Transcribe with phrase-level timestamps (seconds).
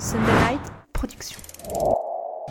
[0.00, 0.60] Sunday Night
[0.94, 1.36] Production.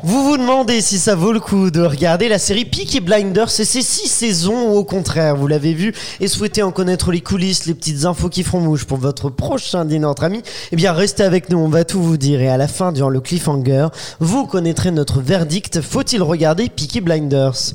[0.03, 3.65] Vous vous demandez si ça vaut le coup de regarder la série Peaky Blinders et
[3.65, 7.65] ses six saisons ou au contraire, vous l'avez vu et souhaitez en connaître les coulisses,
[7.65, 11.23] les petites infos qui feront mouche pour votre prochain dîner entre amis, eh bien restez
[11.23, 13.87] avec nous, on va tout vous dire et à la fin, durant le cliffhanger,
[14.19, 17.73] vous connaîtrez notre verdict, faut-il regarder Peaky Blinders?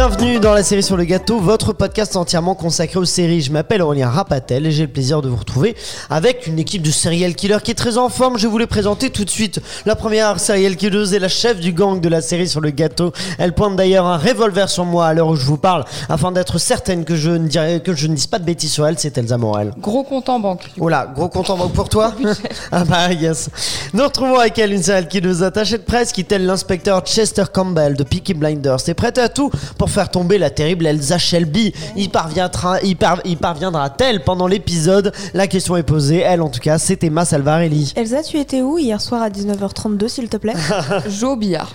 [0.00, 3.42] Bienvenue dans la série sur le gâteau, votre podcast entièrement consacré aux séries.
[3.42, 5.76] Je m'appelle Aurélien Rapatel et j'ai le plaisir de vous retrouver
[6.08, 8.38] avec une équipe de serial killers qui est très en forme.
[8.38, 9.60] Je vous les présenter tout de suite.
[9.84, 13.12] La première serial killeuse est la chef du gang de la série sur le gâteau.
[13.36, 16.56] Elle pointe d'ailleurs un revolver sur moi à l'heure où je vous parle afin d'être
[16.56, 18.98] certaine que je ne dirai, que je ne dise pas de bêtises sur elle.
[18.98, 19.74] C'est Elsa Morel.
[19.76, 20.70] Gros compte en banque.
[20.78, 22.14] Oh là, gros compte en banque pour toi?
[22.72, 23.50] Ah bah yes.
[23.92, 27.96] Nous retrouvons avec elle une serial killeuse attachée de presse qui tel l'inspecteur Chester Campbell
[27.96, 28.88] de Peaky Blinders.
[28.88, 31.72] est prête à tout pour faire tomber la terrible Elsa Shelby.
[31.96, 35.12] Il parviendra, il, par- il parviendra-t-elle pendant l'épisode?
[35.34, 36.18] La question est posée.
[36.20, 37.92] Elle, en tout cas, c'est Emma Salvarelli.
[37.96, 40.54] Elsa, tu étais où hier soir à 19h32, s'il te plaît?
[41.08, 41.72] Jo Billard.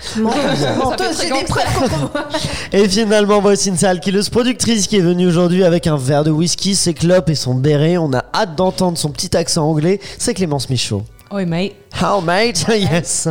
[2.73, 6.32] Et finalement, voici une sale killeuse productrice qui est venue aujourd'hui avec un verre de
[6.32, 7.98] whisky, ses clopes et son béret.
[7.98, 10.00] On a hâte d'entendre son petit accent anglais.
[10.17, 11.04] C'est Clémence Michaud.
[11.31, 11.73] Oi, mate.
[12.00, 13.28] How mate, yes.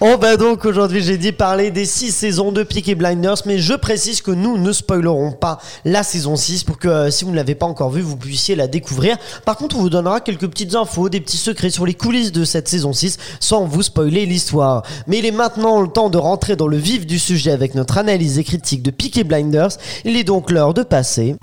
[0.00, 3.74] On va donc aujourd'hui, j'ai dit, parler des 6 saisons de Peaky Blinders, mais je
[3.74, 7.36] précise que nous ne spoilerons pas la saison 6 pour que euh, si vous ne
[7.36, 9.18] l'avez pas encore vue, vous puissiez la découvrir.
[9.44, 12.44] Par contre, on vous donnera quelques petites infos, des petits secrets sur les coulisses de
[12.44, 14.82] cette saison 6 sans vous spoiler l'histoire.
[15.06, 17.98] Mais il est maintenant le temps de rentrer dans le vif du sujet avec notre
[17.98, 19.76] analyse et critique de Peaky Blinders.
[20.06, 21.36] Il est donc l'heure de passer.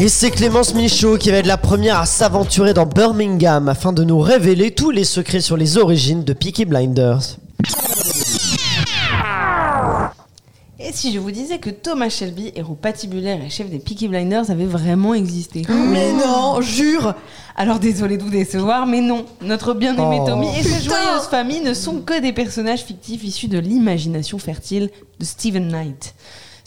[0.00, 4.04] Et c'est Clémence Michaud qui va être la première à s'aventurer dans Birmingham afin de
[4.04, 7.36] nous révéler tous les secrets sur les origines de Peaky Blinders.
[10.78, 14.48] Et si je vous disais que Thomas Shelby, héros patibulaire et chef des Peaky Blinders,
[14.52, 15.62] avait vraiment existé?
[15.68, 17.14] Mais non, jure
[17.56, 19.26] Alors désolé de vous décevoir, mais non.
[19.42, 20.26] Notre bien-aimé Oh.
[20.26, 24.90] Tommy et sa joyeuse famille ne sont que des personnages fictifs issus de l'imagination fertile
[25.18, 26.14] de Stephen Knight.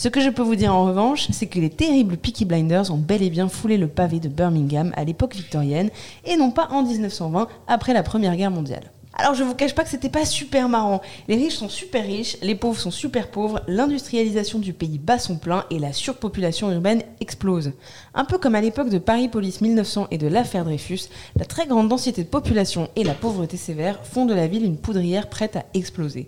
[0.01, 2.97] Ce que je peux vous dire en revanche, c'est que les terribles Peaky Blinders ont
[2.97, 5.91] bel et bien foulé le pavé de Birmingham à l'époque victorienne
[6.25, 8.91] et non pas en 1920 après la Première Guerre mondiale.
[9.13, 11.01] Alors je vous cache pas que c'était pas super marrant.
[11.28, 15.38] Les riches sont super riches, les pauvres sont super pauvres, l'industrialisation du pays bat son
[15.38, 17.73] plein et la surpopulation urbaine explose.
[18.16, 21.68] Un peu comme à l'époque de Paris Police 1900 et de l'affaire Dreyfus, la très
[21.68, 25.57] grande densité de population et la pauvreté sévère font de la ville une poudrière prête
[25.57, 26.28] à exploser.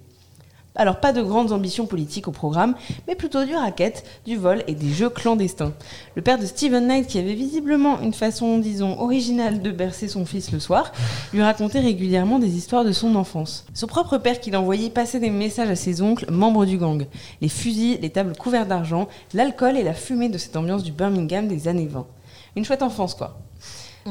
[0.76, 2.74] Alors pas de grandes ambitions politiques au programme,
[3.08, 5.74] mais plutôt du racket, du vol et des jeux clandestins.
[6.16, 10.26] Le père de Stephen Knight, qui avait visiblement une façon, disons, originale de bercer son
[10.26, 10.92] fils le soir,
[11.32, 13.66] lui racontait régulièrement des histoires de son enfance.
[13.76, 17.06] Son propre père qui l'envoyait passer des messages à ses oncles, membres du gang.
[17.42, 21.48] Les fusils, les tables couvertes d'argent, l'alcool et la fumée de cette ambiance du Birmingham
[21.48, 22.08] des années 20.
[22.56, 23.38] Une chouette enfance, quoi.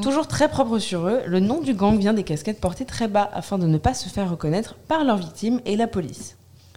[0.01, 3.29] Toujours très propre sur eux, le nom du gang vient des casquettes portées très bas
[3.33, 6.35] afin de ne pas se faire reconnaître par leurs victimes et la police.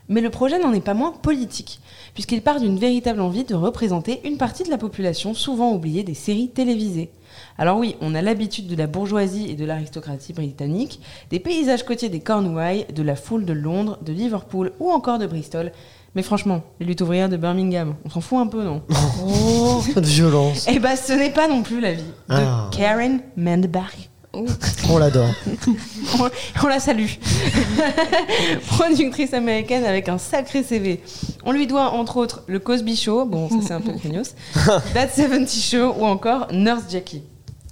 [0.08, 1.80] Mais le projet n'en est pas moins politique,
[2.14, 6.14] puisqu'il part d'une véritable envie de représenter une partie de la population souvent oubliée des
[6.14, 7.10] séries télévisées.
[7.58, 11.00] Alors oui, on a l'habitude de la bourgeoisie et de l'aristocratie britannique,
[11.30, 15.26] des paysages côtiers des Cornouailles, de la foule de Londres, de Liverpool ou encore de
[15.26, 15.72] Bristol.
[16.14, 18.82] Mais franchement, les luttes ouvrières de Birmingham, on s'en fout un peu, non?
[19.28, 20.66] Oh, de violence.
[20.68, 22.70] Eh ben, ce n'est pas non plus la vie de Ah.
[22.72, 23.92] Karen Mandbach.
[24.88, 25.30] On l'adore.
[26.18, 26.28] On,
[26.62, 27.06] on la salue.
[28.68, 31.00] Productrice américaine avec un sacré CV.
[31.44, 34.34] On lui doit entre autres le Cosby Show, bon ça c'est un peu craignos,
[34.94, 37.22] That 70 Show ou encore Nurse Jackie.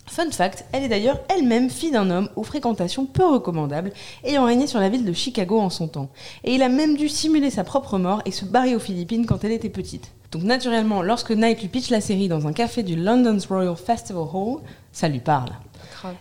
[0.06, 3.92] Fun fact, elle est d'ailleurs elle-même fille d'un homme aux fréquentations peu recommandables,
[4.22, 6.10] ayant régné sur la ville de Chicago en son temps.
[6.44, 9.42] Et il a même dû simuler sa propre mort et se barrer aux Philippines quand
[9.44, 10.12] elle était petite.
[10.31, 14.25] Donc naturellement, lorsque Knight lui pitch la série dans un café du London's Royal Festival
[14.32, 14.60] Hall,
[14.92, 15.50] ça lui parle.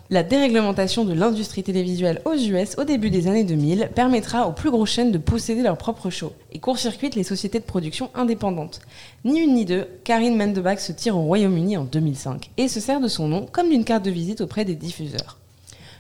[0.10, 4.72] La déréglementation de l'industrie télévisuelle aux US au début des années 2000 permettra aux plus
[4.72, 8.82] grosses chaînes de posséder leur propre show et court-circuite les sociétés de production indépendantes.
[9.26, 13.00] Ni une ni deux, Karine Mandebach se tire au Royaume-Uni en 2005 et se sert
[13.00, 15.38] de son nom comme d'une carte de visite auprès des diffuseurs.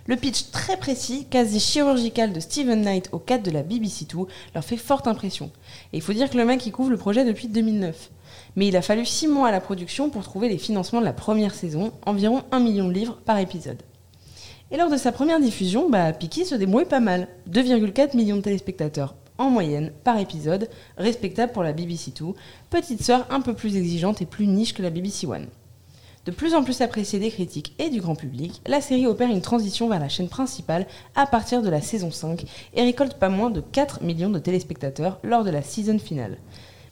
[0.05, 4.27] Le pitch très précis, quasi chirurgical de Stephen Knight au cadre de la BBC Two
[4.53, 5.49] leur fait forte impression.
[5.93, 8.09] Et il faut dire que le mec il couvre le projet depuis 2009.
[8.55, 11.13] Mais il a fallu 6 mois à la production pour trouver les financements de la
[11.13, 13.81] première saison, environ 1 million de livres par épisode.
[14.71, 17.27] Et lors de sa première diffusion, bah, Piki se débrouille pas mal.
[17.49, 22.35] 2,4 millions de téléspectateurs en moyenne par épisode, respectable pour la BBC Two,
[22.69, 25.47] petite sœur un peu plus exigeante et plus niche que la BBC One.
[26.25, 29.41] De plus en plus appréciée des critiques et du grand public, la série opère une
[29.41, 33.49] transition vers la chaîne principale à partir de la saison 5 et récolte pas moins
[33.49, 36.37] de 4 millions de téléspectateurs lors de la season finale.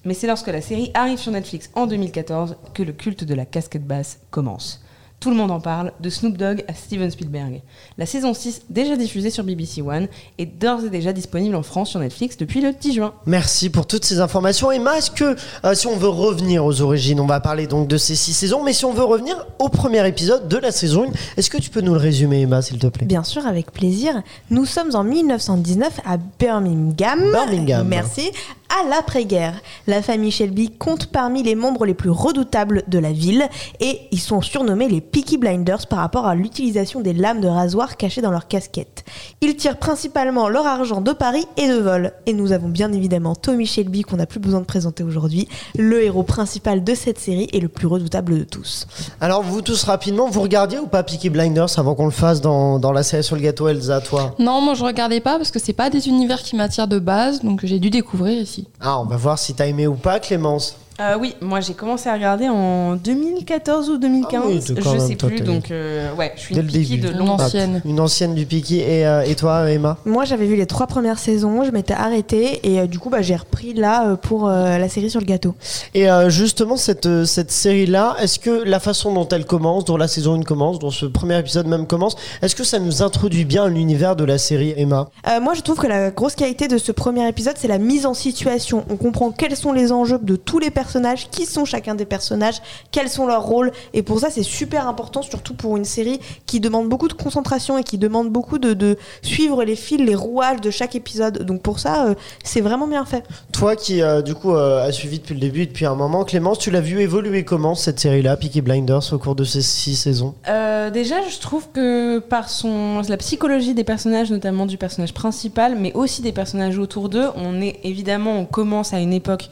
[0.04, 3.46] Mais c'est lorsque la série arrive sur Netflix en 2014 que le culte de la
[3.46, 4.84] casquette basse commence.
[5.22, 7.62] Tout le monde en parle, de Snoop Dogg à Steven Spielberg.
[8.00, 10.08] La saison 6, déjà diffusée sur BBC One,
[10.40, 13.14] est d'ores et déjà disponible en France sur Netflix depuis le 10 juin.
[13.28, 14.72] Merci pour toutes ces informations.
[14.72, 17.98] Emma, est-ce que euh, si on veut revenir aux origines, on va parler donc de
[17.98, 21.12] ces six saisons, mais si on veut revenir au premier épisode de la saison 1,
[21.38, 23.06] est-ce que tu peux nous le résumer, Emma, s'il te plaît?
[23.06, 24.24] Bien sûr, avec plaisir.
[24.50, 27.20] Nous sommes en 1919 à Birmingham.
[27.32, 27.88] Birmingham.
[27.88, 28.32] Merci.
[28.72, 33.50] À l'après-guerre, la famille Shelby compte parmi les membres les plus redoutables de la ville
[33.82, 37.98] et ils sont surnommés les Peaky Blinders par rapport à l'utilisation des lames de rasoir
[37.98, 39.04] cachées dans leurs casquettes.
[39.42, 42.14] Ils tirent principalement leur argent de paris et de vol.
[42.26, 45.48] Et nous avons bien évidemment Tommy Shelby qu'on n'a plus besoin de présenter aujourd'hui,
[45.78, 48.88] le héros principal de cette série et le plus redoutable de tous.
[49.20, 52.80] Alors, vous tous rapidement, vous regardiez ou pas Peaky Blinders avant qu'on le fasse dans,
[52.80, 54.36] dans la série sur le gâteau, Elsa, toi?
[54.40, 57.42] Non, moi je regardais pas parce que c'est pas des univers qui m'attirent de base,
[57.42, 58.68] donc j'ai dû découvrir ici.
[58.80, 60.78] Ah, on va voir si t'as aimé ou pas, Clémence.
[61.02, 65.00] Euh, oui, moi j'ai commencé à regarder en 2014 ou 2015, Ah oui, je même,
[65.00, 67.82] sais plus, donc euh, ouais, je suis Dès une piquée de ancienne.
[67.86, 68.46] Une ancienne du.
[68.72, 69.98] Et, euh, et toi, Emma?
[70.06, 73.22] Moi, j'avais vu les trois premières saisons, je m'étais arrêtée et euh, du coup, bah,
[73.22, 75.56] j'ai repris là euh, pour euh, la série sur le gâteau.
[75.94, 79.98] Et euh, justement, cette, euh, cette série-là, est-ce que la façon dont elle commence, dont
[79.98, 83.46] la saison 1 commence, dont ce premier épisode même commence, est-ce que ça nous introduit
[83.46, 85.10] bien à l'univers de la série, Emma?
[85.28, 88.06] Euh, moi, je trouve que la grosse qualité de ce premier épisode, c'est la mise
[88.06, 88.84] en situation.
[88.90, 90.91] On comprend quels sont les enjeux de tous les personnages,
[91.32, 92.62] qui sont chacun des personnages,
[92.92, 93.72] quels sont leurs rôles.
[93.94, 97.78] Et pour ça, c'est super important, surtout pour une série qui demande beaucoup de concentration
[97.78, 101.44] et qui demande beaucoup de, de suivre les fils, les rouages de chaque épisode.
[101.44, 103.24] Donc pour ça, euh, c'est vraiment bien fait.
[103.52, 106.60] Toi qui, euh, du coup, euh, as suivi depuis le début, depuis un moment, Clémence,
[106.60, 110.36] tu l'as vu évoluer comment cette série-là, Peaky Blinders, au cours de ces six saisons?
[110.48, 115.76] Euh, déjà, je trouve que par son la psychologie des personnages, notamment du personnage principal,
[115.78, 119.50] mais aussi des personnages autour d'eux, on est évidemment, on commence à une époque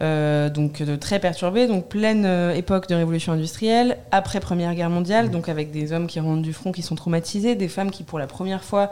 [0.00, 5.30] donc de très perturbée, donc pleine euh, époque de révolution industrielle, après Première Guerre mondiale,
[5.30, 8.18] donc avec des hommes qui rentrent du front, qui sont traumatisés, des femmes qui pour
[8.18, 8.90] la première fois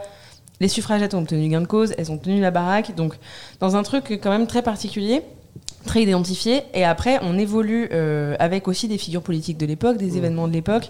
[0.59, 3.15] les suffragettes ont obtenu gain de cause, elles ont tenu la baraque, donc
[3.59, 5.23] dans un truc quand même très particulier
[5.85, 6.61] très identifié.
[6.73, 10.53] Et après, on évolue euh, avec aussi des figures politiques de l'époque, des événements de
[10.53, 10.89] l'époque.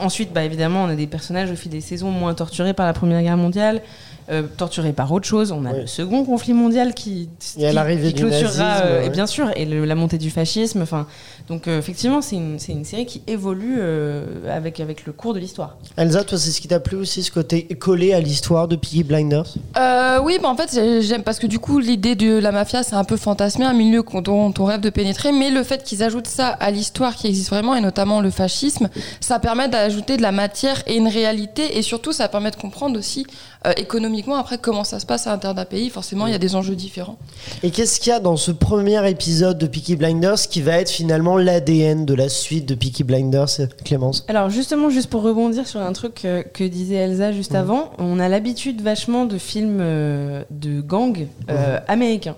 [0.00, 2.92] Ensuite, bah, évidemment, on a des personnages au fil des saisons moins torturés par la
[2.92, 3.82] Première Guerre mondiale,
[4.30, 5.52] euh, torturés par autre chose.
[5.52, 5.80] On a Oui.
[5.82, 9.06] le second conflit mondial qui, qui- qui du clôturera, nazisme, euh, ouais.
[9.06, 10.82] et bien sûr, et le- la montée du fascisme.
[10.82, 11.06] Enfin,
[11.48, 14.24] donc euh, effectivement, c'est une, c'est une série qui évolue euh,
[14.54, 15.78] avec, avec le cours de l'histoire.
[15.96, 19.02] Elsa, toi, c'est ce qui t'a plu aussi, ce côté collé à l'histoire de Peaky
[19.02, 19.54] Blinders?
[19.78, 22.82] Euh, oui, bah en fait, j'ai- j'aime parce que du coup, l'idée de la mafia,
[22.82, 25.82] c'est un peu fantasmé, un milieu qu'on- dont on rêve de pénétrer, mais le fait
[25.82, 28.90] qu'ils ajoutent ça à l'histoire qui existe vraiment, et notamment le fascisme,
[29.20, 32.98] ça permet d'ajouter de la matière et une réalité, et surtout, ça permet de comprendre
[32.98, 33.26] aussi
[33.66, 35.90] euh, économiquement après comment ça se passe à l'intérieur d'un pays.
[35.90, 37.18] Forcément, il y a des enjeux différents.
[37.62, 40.90] Et qu'est-ce qu'il y a dans ce premier épisode de Peaky Blinders qui va être
[40.90, 44.24] finalement l'ADN de la suite de Peaky Blinders, Clémence?
[44.28, 48.20] Alors justement, juste pour rebondir sur un truc euh, que disait Elsa juste avant, on
[48.20, 52.36] a l'habitude vachement de films euh, de gangs euh, américains.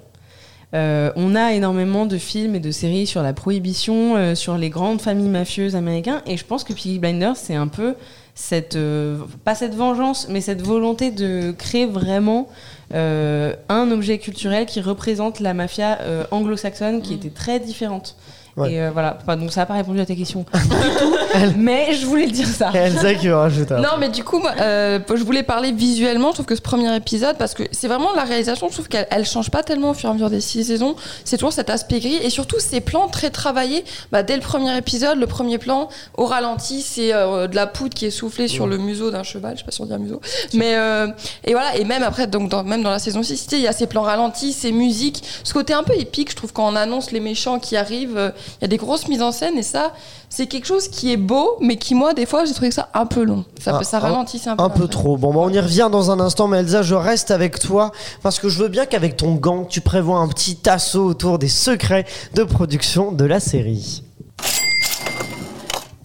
[0.73, 4.71] Euh, on a énormément de films et de séries sur la prohibition, euh, sur les
[4.71, 7.95] grandes familles mafieuses américaines, et je pense que Peaky Blinders, c'est un peu
[8.35, 12.49] cette, euh, pas cette vengeance, mais cette volonté de créer vraiment
[12.93, 15.97] un objet culturel qui représente la mafia
[16.33, 18.17] anglo-saxonne qui était très différente.
[18.56, 18.73] Ouais.
[18.73, 20.44] Et euh, voilà, Enfin, donc ça n'a pas répondu à ta question
[21.56, 22.71] mais je voulais dire ça.
[22.75, 26.28] Elsa qui va rajouter un Non, mais du coup, moi, euh, je voulais parler visuellement.
[26.28, 29.07] Je trouve que ce premier épisode, parce que c'est vraiment la réalisation, je trouve qu'elle
[29.11, 30.97] elle change pas tellement au fur et à mesure des six saisons.
[31.25, 33.85] C'est toujours cet aspect gris et surtout ces plans très travaillés.
[34.12, 37.95] Bah, dès le premier épisode, le premier plan au ralenti, c'est euh, de la poudre
[37.95, 39.54] qui est soufflée sur le museau d'un cheval.
[39.54, 40.21] Je sais pas si on dit un museau,
[40.54, 41.09] mais euh,
[41.45, 41.76] et voilà.
[41.76, 43.73] Et même après, donc dans, même dans la saison 6, tu sais, il y a
[43.73, 46.30] ces plans ralentis, ces musiques, ce côté un peu épique.
[46.30, 48.30] Je trouve quand on annonce les méchants qui arrivent, euh,
[48.61, 49.92] y a des grosses mises en scène et ça,
[50.28, 52.88] c'est quelque chose qui est beau, mais qui moi, des fois, j'ai trouvé que ça
[52.94, 53.44] un peu long.
[53.61, 54.62] Ça, Ah, ça un- ralentissait un peu.
[54.62, 55.16] Un peu trop.
[55.16, 57.92] Bon, bah, on y revient dans un instant, mais Elsa, je reste avec toi
[58.23, 61.49] parce que je veux bien qu'avec ton gang, tu prévois un petit assaut autour des
[61.49, 62.04] secrets
[62.35, 64.02] de production de la série.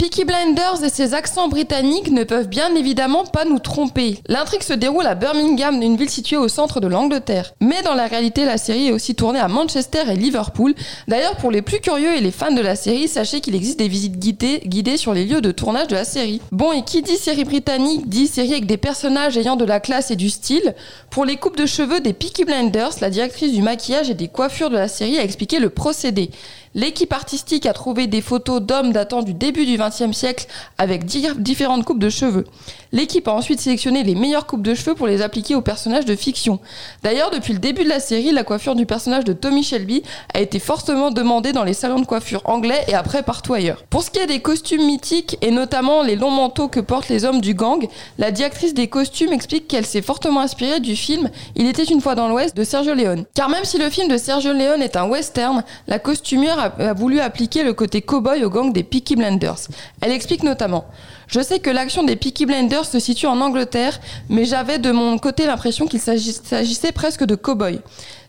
[0.06, 4.20] Peaky Blinders et ses accents britanniques ne peuvent bien évidemment pas nous tromper.
[4.28, 7.56] L'intrigue se déroule à Birmingham, une ville située au centre de l'Angleterre.
[7.60, 10.76] Mais dans la réalité, la série est aussi tournée à Manchester et Liverpool.
[11.08, 13.88] D'ailleurs, pour les plus curieux et les fans de la série, sachez qu'il existe des
[13.88, 16.40] visites guidées, sur les lieux de tournage de la série.
[16.52, 20.12] Bon, et qui dit série britannique dit série avec des personnages ayant de la classe
[20.12, 20.76] et du style.
[21.10, 24.70] Pour les coupes de cheveux des Peaky Blinders, la directrice du maquillage et des coiffures
[24.70, 26.30] de la série a expliqué le procédé.
[26.76, 30.46] L'équipe artistique a trouvé des photos d'hommes datant du début du XXe siècle
[30.78, 32.46] avec di- différentes coupes de cheveux.
[32.92, 36.16] L'équipe a ensuite sélectionné les meilleures coupes de cheveux pour les appliquer aux personnages de
[36.16, 36.60] fiction.
[37.04, 40.02] D'ailleurs, depuis le début de la série, la coiffure du personnage de Tommy Shelby
[40.34, 43.84] a été fortement demandée dans les salons de coiffure anglais et après partout ailleurs.
[43.90, 47.26] Pour ce qui est des costumes mythiques et notamment les longs manteaux que portent les
[47.26, 47.86] hommes du gang,
[48.18, 52.16] la directrice des costumes explique qu'elle s'est fortement inspirée du film Il était une fois
[52.16, 53.26] dans l'Ouest de Sergio Leone.
[53.34, 57.20] Car même si le film de Sergio Leone est un western, la costumière a voulu
[57.20, 59.68] appliquer le côté cow-boy au gang des Peaky Blinders.
[60.02, 60.86] Elle explique notamment
[61.28, 65.18] je sais que l'action des Peaky Blinders se situe en Angleterre, mais j'avais de mon
[65.18, 67.80] côté l'impression qu'il s'agis- s'agissait presque de cow-boys.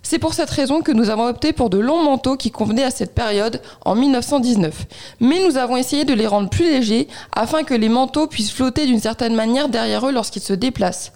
[0.02, 2.90] C'est pour cette raison que nous avons opté pour de longs manteaux qui convenaient à
[2.90, 4.86] cette période en 1919.
[5.20, 8.86] Mais nous avons essayé de les rendre plus légers afin que les manteaux puissent flotter
[8.86, 11.12] d'une certaine manière derrière eux lorsqu'ils se déplacent.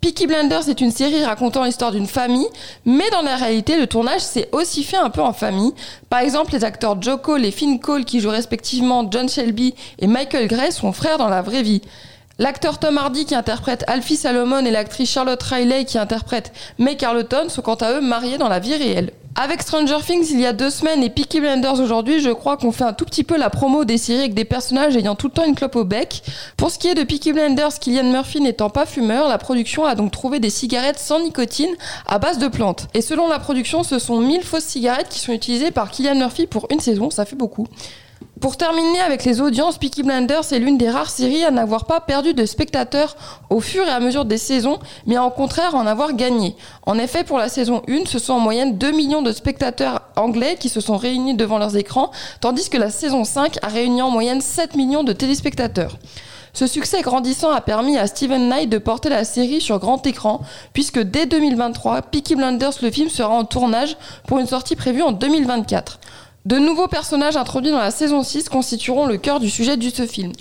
[0.00, 2.46] Peaky Blinders est une série racontant l'histoire d'une famille,
[2.84, 5.72] mais dans la réalité, le tournage s'est aussi fait un peu en famille.
[6.08, 10.06] Par exemple, les acteurs Joe Cole et Finn Cole, qui jouent respectivement John Shelby et
[10.06, 11.82] Michael Gray, sont frères dans la vraie vie.
[12.38, 17.48] L'acteur Tom Hardy qui interprète Alfie Salomon et l'actrice Charlotte Riley qui interprète May Carleton
[17.48, 19.10] sont quant à eux mariés dans la vie réelle.
[19.40, 22.72] Avec Stranger Things il y a deux semaines et Peaky Blinders aujourd'hui, je crois qu'on
[22.72, 25.32] fait un tout petit peu la promo des séries avec des personnages ayant tout le
[25.32, 26.24] temps une clope au bec.
[26.56, 29.94] Pour ce qui est de Peaky Blinders, Killian Murphy n'étant pas fumeur, la production a
[29.94, 31.70] donc trouvé des cigarettes sans nicotine
[32.08, 32.88] à base de plantes.
[32.94, 36.48] Et selon la production, ce sont 1000 fausses cigarettes qui sont utilisées par Killian Murphy
[36.48, 37.68] pour une saison, ça fait beaucoup.
[38.40, 42.00] Pour terminer avec les audiences, Peaky Blinders est l'une des rares séries à n'avoir pas
[42.00, 43.16] perdu de spectateurs
[43.50, 46.54] au fur et à mesure des saisons, mais en contraire en avoir gagné.
[46.86, 50.56] En effet, pour la saison 1, ce sont en moyenne 2 millions de spectateurs anglais
[50.60, 54.10] qui se sont réunis devant leurs écrans, tandis que la saison 5 a réuni en
[54.10, 55.98] moyenne 7 millions de téléspectateurs.
[56.52, 60.42] Ce succès grandissant a permis à Steven Knight de porter la série sur grand écran,
[60.72, 65.12] puisque dès 2023, Peaky Blinders le film sera en tournage pour une sortie prévue en
[65.12, 65.98] 2024.
[66.44, 70.06] De nouveaux personnages introduits dans la saison 6 constitueront le cœur du sujet de ce
[70.06, 70.32] film.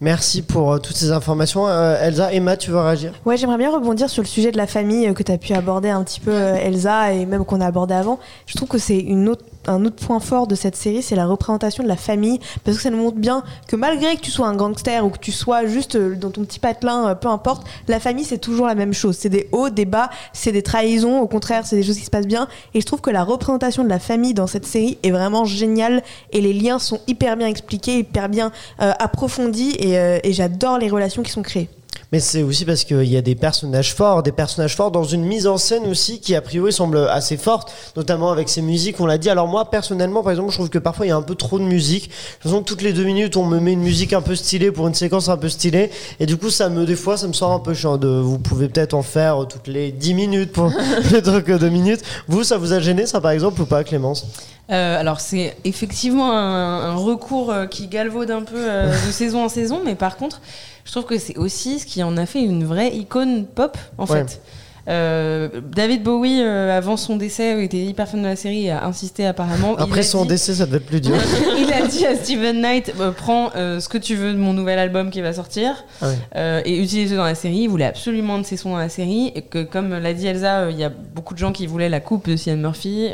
[0.00, 1.66] Merci pour euh, toutes ces informations.
[1.66, 3.12] Euh, Elsa, Emma, tu veux réagir?
[3.24, 5.54] Ouais, j'aimerais bien rebondir sur le sujet de la famille euh, que tu as pu
[5.54, 8.20] aborder un petit peu, euh, Elsa, et même qu'on a abordé avant.
[8.46, 11.26] Je trouve que c'est une autre un autre point fort de cette série, c'est la
[11.26, 14.46] représentation de la famille, parce que ça nous montre bien que malgré que tu sois
[14.46, 17.66] un gangster ou que tu sois juste euh, dans ton petit patelin, euh, peu importe,
[17.86, 19.16] la famille c'est toujours la même chose.
[19.16, 22.10] C'est des hauts, des bas, c'est des trahisons, au contraire, c'est des choses qui se
[22.10, 22.48] passent bien.
[22.74, 26.02] Et je trouve que la représentation de la famille dans cette série est vraiment géniale
[26.32, 30.88] et les liens sont hyper bien expliqués, hyper bien euh, approfondis et, et j'adore les
[30.88, 31.68] relations qui sont créées.
[32.12, 35.24] Mais c'est aussi parce qu'il y a des personnages forts, des personnages forts dans une
[35.24, 39.06] mise en scène aussi qui a priori semble assez forte, notamment avec ces musiques, on
[39.06, 39.28] l'a dit.
[39.28, 41.58] Alors moi personnellement, par exemple, je trouve que parfois il y a un peu trop
[41.58, 42.08] de musique.
[42.08, 44.72] De toute façon, toutes les deux minutes, on me met une musique un peu stylée
[44.72, 47.32] pour une séquence un peu stylée, et du coup, ça me, des fois, ça me
[47.32, 47.98] sort un peu chiant.
[47.98, 50.72] De, vous pouvez peut-être en faire toutes les 10 minutes pour
[51.08, 52.02] plutôt que 2 minutes.
[52.26, 54.26] Vous, ça vous a gêné ça par exemple ou pas, Clémence?
[54.70, 59.44] Euh, alors c'est effectivement un, un recours euh, qui galvaude un peu euh, de saison
[59.44, 60.42] en saison, mais par contre,
[60.88, 64.06] je trouve que c'est aussi ce qui en a fait une vraie icône pop en
[64.06, 64.20] Ouais.
[64.20, 64.40] fait.
[64.88, 68.86] Euh, David Bowie, euh, avant son décès, était hyper fan de la série et a
[68.86, 69.76] insisté apparemment.
[69.76, 71.14] Après son dit- décès, ça devait être plus dur.
[71.58, 74.54] il a dit à Steven Knight euh, prends euh, ce que tu veux de mon
[74.54, 76.62] nouvel album qui va sortir Ah ouais.
[76.64, 77.58] et utilise-le dans la série.
[77.58, 80.70] Il voulait absolument de ses sons dans la série et que, comme l'a dit Elsa,
[80.70, 83.08] il y a beaucoup de gens qui voulaient la coupe de Cillian Murphy.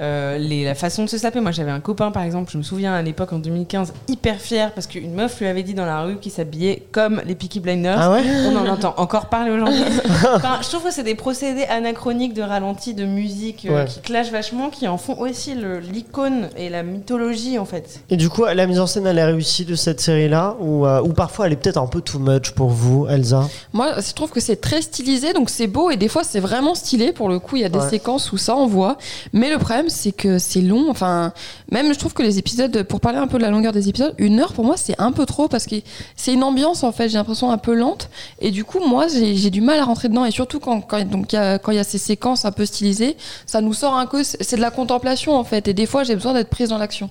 [0.00, 1.40] Euh, les, la façon de se saper.
[1.40, 4.72] Moi, j'avais un copain, par exemple, je me souviens à l'époque en 2015, hyper fier
[4.74, 7.96] parce qu'une meuf lui avait dit dans la rue qu'il s'habillait comme les Peaky Blinders.
[7.98, 9.82] Ah ouais On en entend encore parler aujourd'hui.
[10.34, 13.84] Enfin, je trouve que c'est des procédés anachroniques de ralenti, de musique euh, Ouais.
[13.86, 15.54] qui clashent vachement, qui en font aussi
[15.92, 18.00] l'icône et la mythologie en fait.
[18.10, 21.00] Et du coup, la mise en scène, elle est réussie de cette série-là ou, euh,
[21.02, 23.48] ou parfois elle est peut-être un peu too much pour vous, Elsa?
[23.72, 26.74] Moi, je trouve que c'est très stylisé, donc c'est beau et des fois c'est vraiment
[26.74, 27.12] stylé.
[27.12, 27.88] Pour le coup, il y a des Ouais.
[27.90, 28.96] séquences où ça envoie.
[29.32, 30.90] Mais le problème, c'est que c'est long.
[30.90, 31.32] Enfin,
[31.70, 34.14] même je trouve que les épisodes, pour parler un peu de la longueur des épisodes,
[34.18, 35.76] une heure pour moi c'est un peu trop parce que
[36.16, 37.08] c'est une ambiance en fait.
[37.08, 38.08] J'ai l'impression un peu lente
[38.40, 41.32] et du coup moi j'ai du mal à rentrer dedans et surtout quand quand donc
[41.32, 43.16] il y a, quand il y a ces séquences un peu stylisées,
[43.46, 44.22] ça nous sort un peu.
[44.24, 47.08] C'est de la contemplation en fait et des fois j'ai besoin d'être prise dans l'action.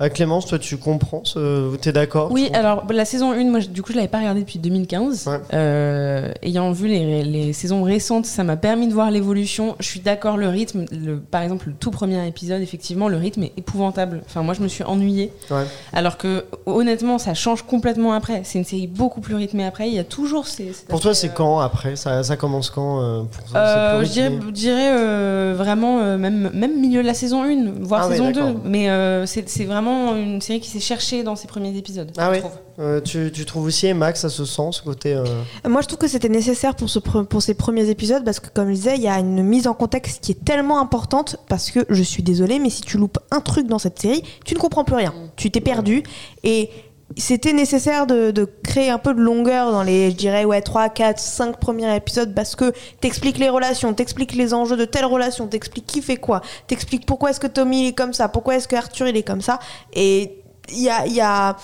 [0.00, 1.74] Euh, Clémence, toi tu comprends ce...
[1.76, 4.58] T'es d'accord Oui, alors la saison 1, moi du coup je l'avais pas regardée depuis
[4.58, 5.26] 2015.
[5.26, 5.40] Ouais.
[5.52, 9.76] Euh, ayant vu les, les saisons récentes, ça m'a permis de voir l'évolution.
[9.80, 13.44] Je suis d'accord, le rythme, le, par exemple le tout premier épisode, effectivement, le rythme
[13.44, 14.22] est épouvantable.
[14.26, 15.30] Enfin, moi je me suis ennuyée.
[15.50, 15.64] Ouais.
[15.92, 18.42] Alors que honnêtement, ça change complètement après.
[18.44, 19.88] C'est une série beaucoup plus rythmée après.
[19.88, 20.72] Il y a toujours ces.
[20.72, 21.96] cet Pour toi, c'est euh, quand après?
[21.96, 27.02] Ça, ça commence quand euh, pour Euh, je dirais, euh, vraiment euh, même, même milieu
[27.02, 28.32] de la saison 1, voire Ah ouais, saison 2.
[28.32, 28.54] d'accord.
[28.64, 32.10] Mais euh, c'est vraiment vraiment une série qui s'est cherchée dans ses premiers épisodes.
[32.16, 32.38] Ah je oui.
[32.40, 32.52] trouve.
[32.80, 35.14] Euh, tu, tu trouves aussi, Max, à ce sens, ce côté.
[35.14, 35.24] euh,
[35.68, 38.68] Moi, je trouve que c'était nécessaire pour, ce pour ces premiers épisodes parce que, comme
[38.70, 41.84] je disais, il y a une mise en contexte qui est tellement importante parce que
[41.88, 44.84] je suis désolée, mais si tu loupes un truc dans cette série, tu ne comprends
[44.84, 45.14] plus rien.
[45.36, 46.02] Tu t'es perdu
[46.42, 46.70] et
[47.16, 50.88] c'était nécessaire de, de créer un peu de longueur dans les, je dirais, ouais, 3,
[50.88, 55.46] 4, 5 premiers épisodes parce que t'expliques les relations, t'expliques les enjeux de telle relation,
[55.46, 58.68] t'expliques qui fait quoi, t'expliques pourquoi est-ce que Tommy il est comme ça, pourquoi est-ce
[58.68, 59.58] que Arthur il est comme ça.
[59.92, 61.06] Et il y a.
[61.06, 61.56] il Y a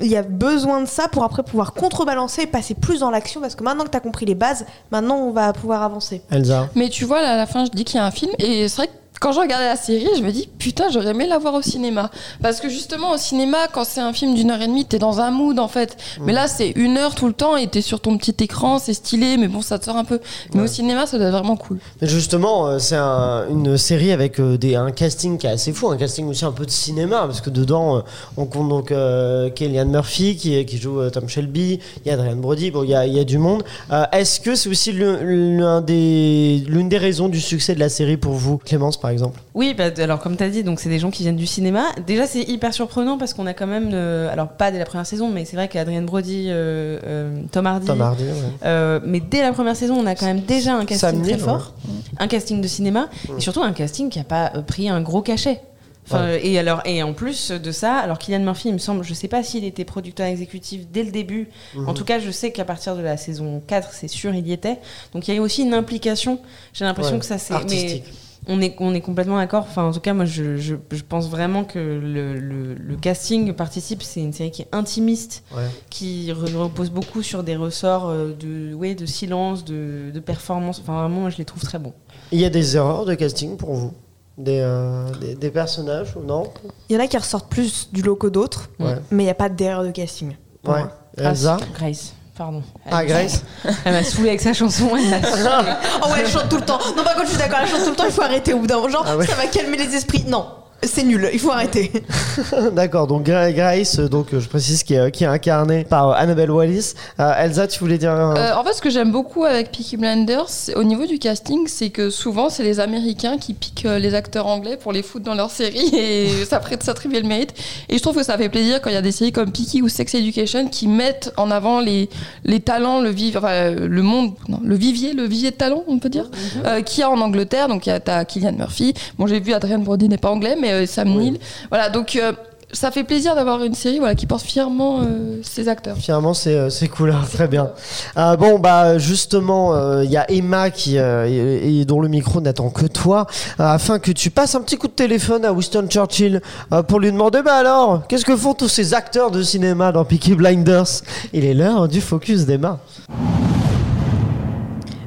[0.00, 3.40] il y a besoin de ça pour après pouvoir contrebalancer et passer plus dans l'action
[3.40, 6.20] parce que maintenant que tu as compris les bases, maintenant on va pouvoir avancer.
[6.30, 6.68] Elsa.
[6.74, 8.68] Mais tu vois, là, à la fin, je dis qu'il y a un film, et
[8.68, 11.38] c'est vrai que quand je regardais la série, je me dis putain, j'aurais aimé la
[11.38, 12.10] voir au cinéma.
[12.42, 15.20] Parce que justement, au cinéma, quand c'est un film d'une heure et demie, t'es dans
[15.20, 15.96] un mood en fait.
[16.20, 18.94] Mais là, c'est une heure tout le temps et t'es sur ton petit écran, c'est
[18.94, 20.20] stylé, mais bon, ça te sort un peu.
[20.54, 21.78] Mais au cinéma, ça doit être vraiment cool.
[22.02, 25.72] Mais justement, euh, c'est un- une série avec euh, des, un casting qui est assez
[25.72, 28.00] fou, un casting aussi un peu de cinéma, parce que dedans, euh,
[28.36, 32.14] on compte donc euh, Kellyanne Murphy qui, qui joue euh, Tom Shelby, il y a
[32.14, 33.62] Adrian Brody, bon, il y a, il y a du monde.
[33.92, 38.32] Euh, Est-ce que c'est aussi des- l'une des raisons du succès de la série pour
[38.32, 41.12] vous, Clémence par exemple Oui, bah, alors comme tu as dit, donc c'est des gens
[41.12, 41.84] qui viennent du cinéma.
[42.08, 45.06] Déjà, c'est hyper surprenant parce qu'on a quand même, euh, alors pas dès la première
[45.06, 49.00] saison, mais c'est vrai qu'Adrien Brody, euh, euh, Tom Hardy, Tom Hardy, ouais.
[49.06, 51.74] mais dès la première saison, on a quand même déjà un casting Sam très fort,
[52.18, 53.08] un casting de cinéma,
[53.38, 55.60] et surtout un casting qui a pas pris un gros cachet.
[56.08, 59.14] Enfin, et alors et en plus de ça, alors Kylian Murphy, il me semble, je
[59.14, 61.48] sais pas s'il était producteur exécutif dès le début.
[61.74, 61.88] Mhm.
[61.88, 64.52] En tout cas, je sais qu'à partir de la saison 4, c'est sûr, il y
[64.52, 64.78] était.
[65.12, 66.40] Donc il y a eu aussi une implication.
[66.72, 68.04] J'ai l'impression Ouais, que ça mais artistique.
[68.48, 69.64] On est, on est complètement d'accord.
[69.68, 73.52] Enfin, en tout cas, moi, je, je, je pense vraiment que le, le, le casting
[73.52, 74.02] participe.
[74.02, 75.64] C'est une série qui est intimiste, Ouais.
[75.90, 80.80] qui re- repose beaucoup sur des ressorts euh, de, ouais, de silence, de, de performance.
[80.80, 81.92] Enfin, vraiment, moi, je les trouve très bons.
[82.32, 83.92] Il y a des erreurs de casting pour vous?
[84.38, 86.44] Des, euh, des, des personnages ou non?
[86.90, 88.96] Il y en a qui ressortent plus du lot que d'autres, Ouais.
[89.10, 90.36] mais il n'y a pas d'erreur de casting.
[90.66, 90.82] Ouais.
[91.16, 91.56] Elsa?
[91.74, 92.62] Grace, pardon.
[92.90, 93.42] Ah, Grace
[93.84, 94.90] Elle m'a saoulée avec sa chanson.
[94.96, 95.22] Elle.
[96.02, 96.78] Oh ouais, elle chante tout le temps.
[96.96, 98.58] Non, par contre, je suis d'accord, elle chante tout le temps, il faut arrêter au
[98.58, 98.88] bout d'un moment.
[98.90, 99.26] Genre, Ah ouais.
[99.26, 100.24] ça va calmer les esprits.
[100.26, 100.46] Non,
[100.82, 101.90] c'est nul, il faut arrêter.
[102.72, 106.10] D'accord, donc Gra- Grace, euh, donc euh, je précise qui est, qui est incarnée par
[106.10, 106.92] euh, Annabelle Wallis.
[107.18, 109.96] Euh, Elsa, tu voulais dire un- Euh, en fait, ce que j'aime beaucoup avec Peaky
[109.96, 114.14] Blinders, au niveau du casting, c'est que souvent, c'est les Américains qui piquent euh, les
[114.14, 117.54] acteurs anglais pour les foutre dans leur série et ça prête trivial le mérite.
[117.88, 119.82] Et je trouve que ça fait plaisir quand il y a des séries comme Peaky
[119.82, 122.08] ou Sex Education qui mettent en avant les,
[122.44, 125.84] les talents, le, viv- enfin, euh, le monde, non, le vivier, le vivier de talents,
[125.88, 126.30] on peut dire,
[126.64, 127.68] euh, qu'il y a en Angleterre.
[127.68, 128.94] Donc, il y a t'as Killian Murphy.
[129.18, 131.38] Bon, j'ai vu Adrian Brody n'est pas anglais, mais euh, Sam Neill.
[131.70, 132.16] Voilà, donc.
[132.16, 132.32] euh,
[132.72, 135.96] ça fait plaisir d'avoir une série voilà, qui porte fièrement euh, ses acteurs.
[135.96, 137.70] Finalement, c'est euh, c'est cool, hein, très bien.
[138.16, 142.08] Euh, bon, bah justement, euh, il y a Emma qui euh, et, et dont le
[142.08, 143.28] micro n'attend que toi,
[143.60, 146.98] euh, afin que tu passes un petit coup de téléphone à Winston Churchill euh, pour
[146.98, 151.02] lui demander, bah alors, qu'est-ce que font tous ces acteurs de cinéma dans Peaky Blinders?
[151.32, 152.80] Il est l'heure du focus d'Emma.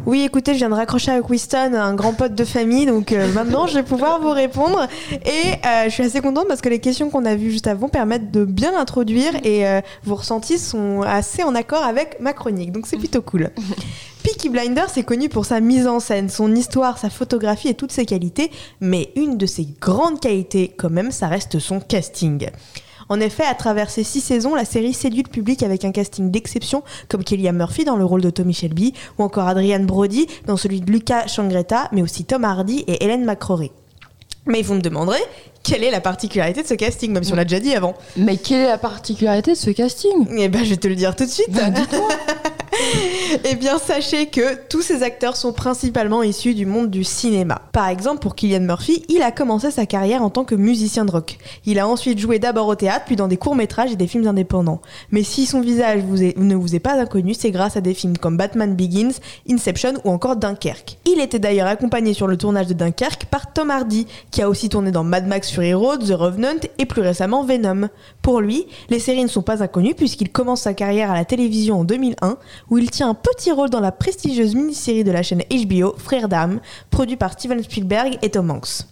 [0.05, 3.31] Oui, écoutez, je viens de raccrocher avec Winston, un grand pote de famille, donc euh,
[3.33, 4.87] maintenant je vais pouvoir vous répondre.
[5.11, 7.89] Et euh, je suis assez contente parce que les questions qu'on a vues juste avant
[7.89, 12.71] permettent de bien introduire et euh, vos ressentis sont assez en accord avec ma chronique,
[12.71, 13.51] donc c'est plutôt cool.
[14.23, 17.91] Peaky Blinders est connu pour sa mise en scène, son histoire, sa photographie et toutes
[17.91, 22.49] ses qualités, mais une de ses grandes qualités, quand même, ça reste son casting.
[23.09, 26.29] En effet, à travers ces six saisons, la série séduit le public avec un casting
[26.29, 30.57] d'exception, comme Kelly Murphy dans le rôle de Tommy Shelby, ou encore Adrian Brody dans
[30.57, 33.71] celui de Lucas Changretta, mais aussi Tom Hardy et Helen McCrory.
[34.45, 35.21] Mais vous me demanderez,
[35.63, 37.95] quelle est la particularité de ce casting, même si on l'a déjà dit avant?
[38.15, 40.27] Mais quelle est la particularité de ce casting?
[40.37, 41.51] Eh ben, je vais te le dire tout de suite.
[41.51, 41.69] Bah,
[43.45, 47.61] Eh bien, sachez que tous ces acteurs sont principalement issus du monde du cinéma.
[47.71, 51.11] Par exemple, pour Killian Murphy, il a commencé sa carrière en tant que musicien de
[51.11, 51.37] rock.
[51.65, 54.81] Il a ensuite joué d'abord au théâtre, puis dans des courts-métrages et des films indépendants.
[55.11, 58.37] Mais si son visage ne vous est pas inconnu, c'est grâce à des films comme
[58.37, 59.13] Batman Begins,
[59.49, 60.97] Inception ou encore Dunkerque.
[61.05, 64.69] Il était d'ailleurs accompagné sur le tournage de Dunkerque par Tom Hardy, qui a aussi
[64.69, 67.89] tourné dans Mad Max Fury Road, The Revenant et plus récemment Venom.
[68.21, 71.79] Pour lui, les séries ne sont pas inconnues puisqu'il commence sa carrière à la télévision
[71.79, 72.37] en 2001,
[72.69, 76.29] où il tient un petit rôle dans la prestigieuse mini-série de la chaîne HBO, Frères
[76.29, 78.85] d'âme, produit par Steven Spielberg et Tom Hanks.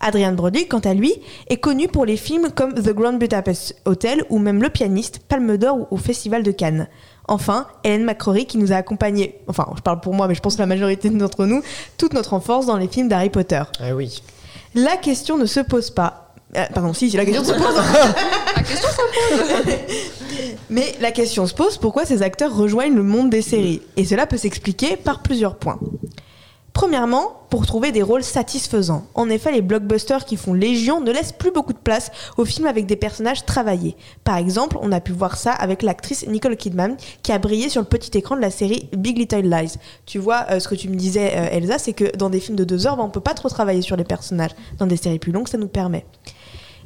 [0.00, 1.14] Adrian Brody, quant à lui,
[1.48, 5.56] est connu pour les films comme The Grand Budapest Hotel ou même Le Pianiste, Palme
[5.56, 6.88] d'Or ou au Festival de Cannes.
[7.28, 10.56] Enfin, Helen McCrory qui nous a accompagnés, enfin je parle pour moi mais je pense
[10.56, 11.62] que la majorité d'entre nous,
[11.96, 13.62] toute notre enfance dans les films d'Harry Potter.
[13.80, 14.22] Ah oui.
[14.74, 16.34] La question ne se pose pas.
[16.56, 17.74] Euh, pardon, si, si, la question se pose.
[18.56, 18.88] La question
[20.70, 23.82] Mais la question se pose pourquoi ces acteurs rejoignent le monde des séries?
[23.96, 25.80] Et cela peut s'expliquer par plusieurs points.
[26.72, 29.04] Premièrement, pour trouver des rôles satisfaisants.
[29.16, 32.68] En effet, les blockbusters qui font légion ne laissent plus beaucoup de place aux films
[32.68, 33.96] avec des personnages travaillés.
[34.22, 37.80] Par exemple, on a pu voir ça avec l'actrice Nicole Kidman qui a brillé sur
[37.80, 39.74] le petit écran de la série Big Little Lies.
[40.06, 42.56] Tu vois, euh, ce que tu me disais, euh, Elsa, c'est que dans des films
[42.56, 44.52] de deux heures, bah, on peut pas trop travailler sur les personnages.
[44.78, 46.06] Dans des séries plus longues, ça nous permet.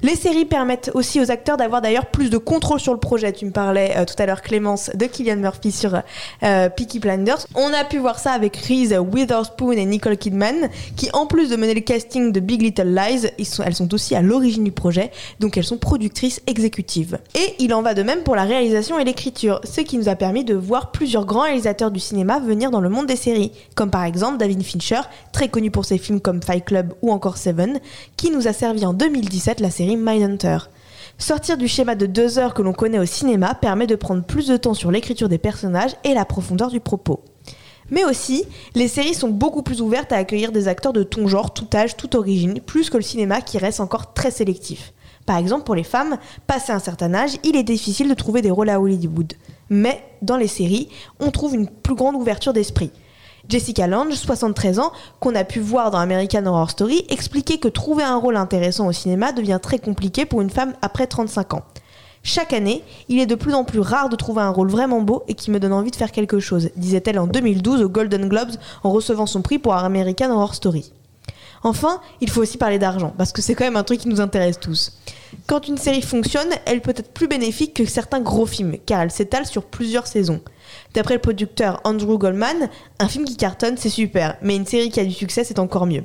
[0.04, 3.32] Les séries permettent aussi aux acteurs d'avoir d'ailleurs plus de contrôle sur le projet.
[3.32, 5.98] Tu me parlais euh, tout à l'heure, Clémence, de Killian Murphy sur
[6.42, 7.46] euh, Peaky Blinders.
[7.54, 11.56] On a pu voir ça avec Reese Witherspoon et Nicole Kidman, qui en plus de
[11.56, 13.28] mener le casting de Big Little Lies,
[13.64, 17.16] elles sont aussi à l'origine du projet, donc elles sont productrices exécutives.
[17.34, 20.16] Et il en va de même pour la réalisation et l'écriture, ce qui nous a
[20.16, 23.90] permis de voir plusieurs grands réalisateurs du cinéma venir dans le monde des séries, comme
[23.90, 25.00] par exemple David Fincher,
[25.32, 27.80] très connu pour ses films comme Fight Club ou encore Seven,
[28.18, 30.58] qui nous a servi en 2017 la série Mindhunter.
[31.18, 34.48] Sortir du schéma de deux heures que l'on connaît au cinéma permet de prendre plus
[34.48, 37.22] de temps sur l'écriture des personnages et la profondeur du propos.
[37.90, 41.52] Mais aussi, les séries sont beaucoup plus ouvertes à accueillir des acteurs de ton genre,
[41.52, 44.92] tout âge, toute origine, plus que le cinéma qui reste encore très sélectif.
[45.26, 48.50] Par exemple, pour les femmes, passé un certain âge, il est difficile de trouver des
[48.50, 49.34] rôles à Hollywood.
[49.70, 50.88] Mais dans les séries,
[51.20, 52.90] on trouve une plus grande ouverture d'esprit.
[53.48, 58.02] Jessica Lange, 73 ans, qu'on a pu voir dans American Horror Story, expliquait que trouver
[58.02, 61.62] un rôle intéressant au cinéma devient très compliqué pour une femme après 35 ans.
[62.22, 65.24] Chaque année, il est de plus en plus rare de trouver un rôle vraiment beau
[65.28, 68.52] et qui me donne envie de faire quelque chose, disait-elle en 2012 aux Golden Globes
[68.82, 70.90] en recevant son prix pour American Horror Story.
[71.62, 74.20] Enfin, il faut aussi parler d'argent, parce que c'est quand même un truc qui nous
[74.22, 74.92] intéresse tous.
[75.46, 79.10] Quand une série fonctionne, elle peut être plus bénéfique que certains gros films, car elle
[79.10, 80.40] s'étale sur plusieurs saisons.
[80.94, 85.00] D'après le producteur Andrew Goldman, un film qui cartonne, c'est super, mais une série qui
[85.00, 86.04] a du succès, c'est encore mieux.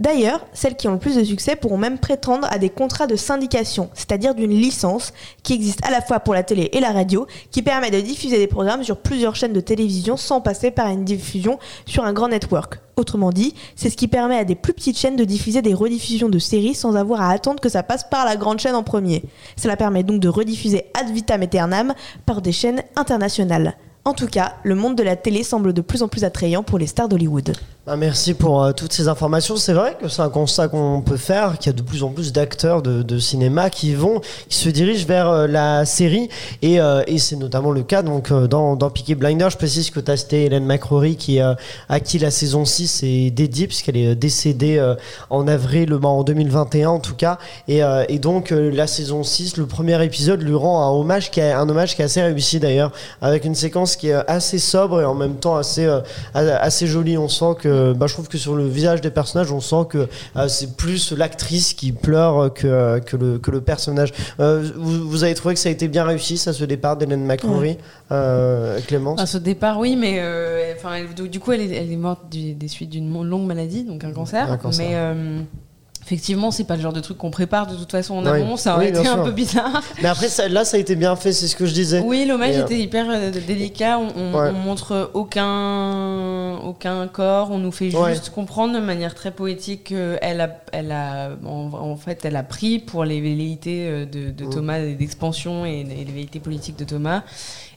[0.00, 3.16] D'ailleurs, celles qui ont le plus de succès pourront même prétendre à des contrats de
[3.16, 7.26] syndication, c'est-à-dire d'une licence qui existe à la fois pour la télé et la radio,
[7.50, 11.04] qui permet de diffuser des programmes sur plusieurs chaînes de télévision sans passer par une
[11.04, 12.80] diffusion sur un grand network.
[12.96, 16.30] Autrement dit, c'est ce qui permet à des plus petites chaînes de diffuser des rediffusions
[16.30, 19.22] de séries sans avoir à attendre que ça passe par la grande chaîne en premier.
[19.56, 23.76] Cela permet donc de rediffuser ad vitam aeternam par des chaînes internationales.
[24.04, 26.78] En tout cas, le monde de la télé semble de plus en plus attrayant pour
[26.78, 27.52] les stars d'Hollywood.
[27.92, 29.56] Ah, merci pour euh, toutes ces informations.
[29.56, 32.10] C'est vrai que c'est un constat qu'on peut faire, qu'il y a de plus en
[32.10, 36.28] plus d'acteurs de, cinéma qui vont, qui se dirigent vers euh, la série.
[36.62, 39.50] Et, euh, et c'est notamment le cas donc, dans, dans Peaky Blinders.
[39.50, 43.30] Je précise que tu as cité Hélène McRory qui, à qui la saison 6 est
[43.32, 44.80] dédiée, puisqu'elle est décédée
[45.28, 47.38] en avril, en 2021 en tout cas.
[47.66, 51.50] Et, et donc la saison 6, le premier épisode lui rend un hommage qui est,
[51.50, 55.04] un hommage qui est assez réussi d'ailleurs, avec une séquence qui est assez sobre et
[55.04, 55.88] en même temps assez,
[56.34, 57.18] assez jolie.
[57.18, 60.08] On sent que bah, je trouve que sur le visage des personnages, on sent que
[60.36, 64.12] euh, c'est plus l'actrice qui pleure que, que, le, que le personnage.
[64.40, 67.24] Euh, vous, vous avez trouvé que ça a été bien réussi, ça, ce départ d'Hélène
[67.24, 67.76] McCrory,
[68.12, 69.20] euh, Clémence?
[69.20, 72.30] À ce départ, oui, mais euh, enfin, elle- du, coup, elle est, elle est morte
[72.30, 74.50] du- des suites d'une longue maladie, donc un cancer.
[74.50, 74.86] Un cancer.
[74.88, 75.40] Mais euh,
[76.02, 78.40] effectivement, c'est pas le genre de truc qu'on prépare de toute façon en Oui.
[78.40, 78.56] amont.
[78.56, 79.24] Ça aurait Oui, été un sûr.
[79.24, 79.82] peu bizarre.
[80.02, 82.00] Mais après, ça, là, ça a été bien fait, c'est ce que je disais.
[82.04, 83.98] Oui, l'hommage euh, était hyper euh, délicat.
[83.98, 84.48] On, on- Ouais.
[84.50, 87.50] on montre aucun, aucun corps.
[87.50, 88.16] On nous fait juste Ouais.
[88.34, 92.78] comprendre de manière très poétique qu'elle a, elle a, en, en fait, elle a pris
[92.78, 94.50] pour les velléités euh, de, de Mm.
[94.50, 97.22] Thomas, d'expansion et, et les velléités politiques de Thomas.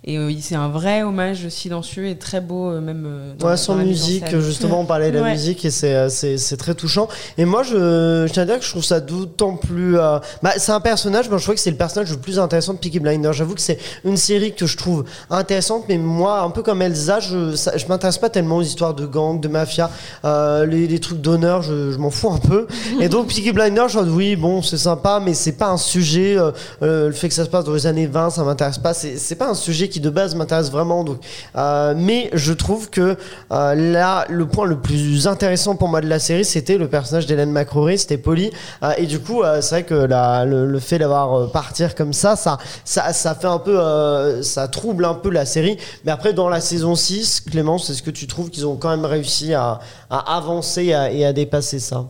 [0.06, 3.52] Et euh, c'est un vrai hommage silencieux et très beau, euh, même euh, dans, Ouais,
[3.54, 5.32] dans sans mise en musique, justement, on parlait de la Ouais.
[5.32, 7.08] musique et c'est, euh, c'est, c'est très touchant.
[7.38, 9.98] Et moi, je, je tiens à dire que je trouve ça d'autant plus.
[9.98, 12.74] euh, Bah, c'est un personnage, moi je trouve que c'est le personnage le plus intéressant
[12.74, 13.32] de Peaky Blinders.
[13.32, 17.22] J'avoue que c'est une série que je trouve intéressante, mais moi, un peu comme Elsa,
[17.22, 19.90] je, ça- je m'intéresse pas tellement aux histoires de gang, de mafia,
[20.26, 22.68] euh, les, les trucs d'honneur, je, je m'en fous un peu.
[23.00, 26.38] Et donc, Peaky Blinders, je dis, oui, bon, c'est sympa, mais c'est pas un sujet.
[26.38, 28.94] euh, euh, le fait que ça se passe dans les années 20, ça m'intéresse pas.
[28.94, 31.04] C'est, c'est pas un sujet de base m'intéresse vraiment.
[31.04, 31.18] Donc,
[31.56, 33.18] euh, mais je trouve que
[33.52, 37.26] euh, là, le point le plus intéressant pour moi de la série, c'était le personnage
[37.26, 38.52] d'Hélène McRory, c'était Polly.
[38.84, 42.58] Euh, et du coup, c'est vrai que la- le, fait d'avoir partir comme ça, ça,
[42.84, 45.78] ça, ça fait un peu, ça trouble un peu la série.
[46.06, 49.06] Mais après, dans la saison 6, Clémence, est-ce que tu trouves qu'ils ont quand même
[49.06, 49.80] réussi à,
[50.10, 52.06] avancer et à, dépasser ça?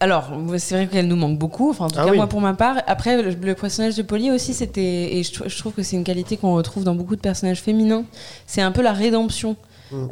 [0.00, 1.70] Alors, c'est vrai qu'elle nous manque beaucoup.
[1.70, 2.16] Enfin, en tout Ah cas, oui.
[2.16, 2.76] moi, pour ma part.
[2.86, 5.16] Après, le, le personnage de Polly aussi, c'était.
[5.16, 8.04] Et je trouve que c'est une qualité qu'on retrouve dans beaucoup de personnages féminins.
[8.46, 9.56] C'est un peu la rédemption.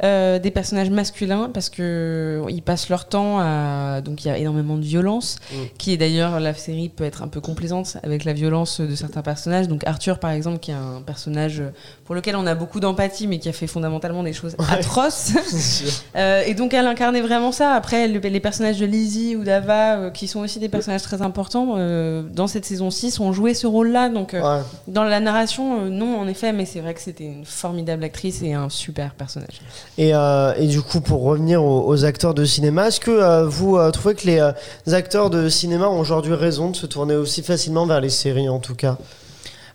[0.03, 4.37] Euh, des personnages masculins parce que ils passent leur temps à donc il y a
[4.37, 5.55] énormément de violence Mm.
[5.77, 9.21] qui est d'ailleurs la série peut être un peu complaisante avec la violence de certains
[9.21, 11.63] personnages donc Arthur par exemple qui est un personnage
[12.05, 15.31] pour lequel on a beaucoup d'empathie mais qui a fait fondamentalement des choses atroces
[16.15, 17.73] euh, et donc elle incarnait vraiment ça.
[17.73, 21.21] Après, le- les personnages de Lizzie ou d'Ava, euh, qui sont aussi des personnages très
[21.21, 24.09] importants, euh, dans cette saison 6, ont joué ce rôle-là.
[24.09, 24.63] Donc euh, Ouais.
[24.87, 28.41] dans la narration, euh, non, en effet, mais c'est vrai que c'était une formidable actrice
[28.41, 29.61] et un super personnage.
[29.97, 33.77] Et, euh, et du coup, pour revenir aux, acteurs de cinéma, est-ce que euh, vous
[33.77, 37.85] euh, trouvez que les acteurs de cinéma ont aujourd'hui raison de se tourner aussi facilement
[37.85, 38.97] vers les séries, en tout cas?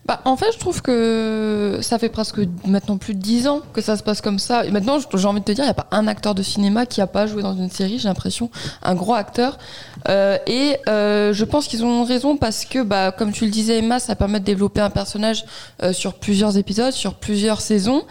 [0.07, 3.81] Bah, en fait, je trouve que ça fait presque maintenant plus de 10 ans que
[3.81, 4.67] ça se passe comme ça.
[4.67, 6.85] Et maintenant, j'ai envie de te dire, il n'y a pas un acteur de cinéma
[6.85, 8.51] qui a pas joué dans une série, j'ai l'impression,
[8.83, 9.57] un gros acteur.
[10.11, 13.79] Euh, et euh, je pense qu'ils ont raison parce que, bah, comme tu le disais,
[13.79, 15.47] Emma, ça permet de développer un personnage
[15.83, 18.05] euh, sur plusieurs épisodes, sur plusieurs saisons.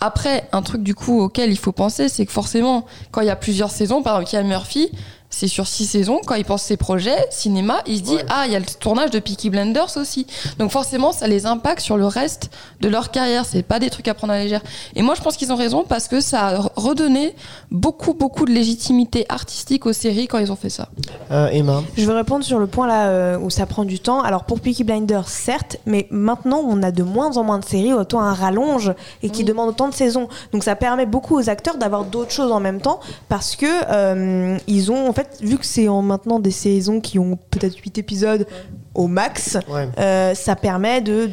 [0.00, 3.30] Après, un truc du coup auquel il faut penser, c'est que forcément, quand il y
[3.30, 4.90] a plusieurs saisons, par exemple, Kian Murphy,
[5.30, 6.20] c'est sur six saisons.
[6.26, 8.24] Quand il pense ses projets cinéma, il se dit Ouais.
[8.30, 10.26] ah il y a le tournage de Peaky Blinders aussi.
[10.58, 13.44] Donc forcément ça les impacte sur le reste de leur carrière.
[13.44, 14.62] C'est pas des trucs à prendre à la légère.
[14.96, 17.34] Et moi je pense qu'ils ont raison parce que ça a redonné
[17.70, 20.88] beaucoup beaucoup de légitimité artistique aux séries quand ils ont fait ça.
[21.30, 24.22] Euh, Emma Je veux répondre sur le point là euh, où ça prend du temps.
[24.22, 27.92] Alors pour Peaky Blinders, certes, mais maintenant on a de moins en moins de séries,
[27.92, 29.44] autant un rallonge et qui Oui.
[29.44, 30.28] demande autant de saisons.
[30.52, 34.56] Donc ça permet beaucoup aux acteurs d'avoir d'autres choses en même temps parce que euh,
[34.66, 38.46] ils ont fait vu que c'est en maintenant des saisons qui ont peut-être 8 épisodes
[38.94, 39.88] au max, Ouais.
[39.98, 41.28] euh, ça permet de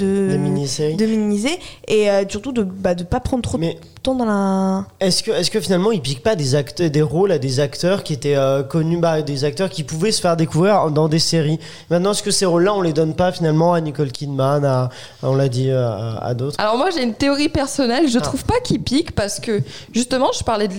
[1.05, 4.85] minimiser et euh, surtout de bah, de pas prendre trop Mais de temps dans la
[4.99, 8.03] Est-ce que, est que finalement ils piquent pas des, acteurs, des rôles à des acteurs
[8.03, 11.59] qui étaient euh, connus, bah, des acteurs qui pouvaient se faire découvrir dans des séries?
[11.89, 14.89] Maintenant, est-ce que ces rôles-là, on les donne pas finalement à Nicole Kidman, à,
[15.23, 16.55] on l'a dit, euh, à, à d'autres?
[16.59, 18.21] Alors moi j'ai une théorie personnelle, je Ah.
[18.21, 19.61] trouve pas qu'il pique parce que
[19.93, 20.75] justement je parlais de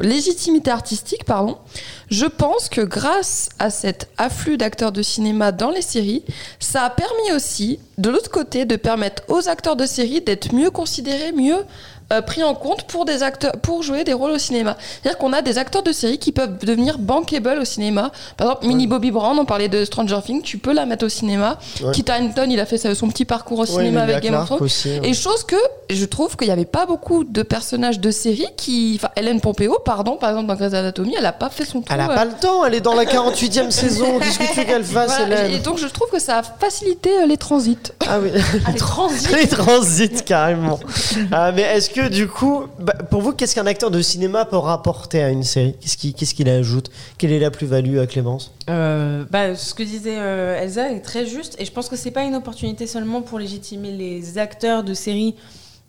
[0.00, 1.58] légitimité artistique, pardon.
[2.10, 6.24] Je pense que grâce à cet afflux d'acteurs de cinéma dans les séries,
[6.58, 10.70] ça a permis aussi, de l'autre côté, de permettre aux acteurs de séries d'être mieux
[10.70, 11.64] considérés, mieux
[12.12, 14.76] euh, pris en compte pour des acteurs, pour jouer des rôles au cinéma.
[15.02, 18.10] C'est-à-dire qu'on a des acteurs de séries qui peuvent devenir bankable au cinéma.
[18.36, 21.08] Par exemple, Minnie Bobby Brown, on parlait de Stranger Things, tu peux la mettre au
[21.08, 21.58] cinéma.
[21.82, 21.92] Ouais.
[21.92, 24.68] Kit Harington, il a fait son petit parcours au cinéma avec Game of Thrones.
[25.04, 25.56] Et chose que
[25.88, 28.94] je trouve qu'il n'y avait pas beaucoup de personnages de série qui.
[28.96, 31.88] Enfin, Hélène Pompeo, pardon, par exemple, dans Grey's Anatomy, elle n'a pas fait son tour.
[31.90, 34.18] Elle a euh, pas le temps, elle est dans la 48e saison.
[34.18, 36.42] Qu'est-ce que tu veux qu'elle fasse, voilà, Hélène et donc je trouve que ça a
[36.42, 37.76] facilité euh, les transits.
[38.08, 38.30] Ah oui,
[38.68, 39.34] Les transits.
[39.34, 40.78] les transits carrément.
[41.32, 44.56] Ah, mais est-ce que du coup, bah, pour vous, qu'est-ce qu'un acteur de cinéma peut
[44.56, 49.54] rapporter à une série Qu'est-ce qu'il ajoute Quelle est la plus-value à Clémence Euh, bah,
[49.54, 52.34] ce que disait euh, Elsa est très juste et je pense que c'est pas une
[52.34, 55.34] opportunité seulement pour légitimer les acteurs de séries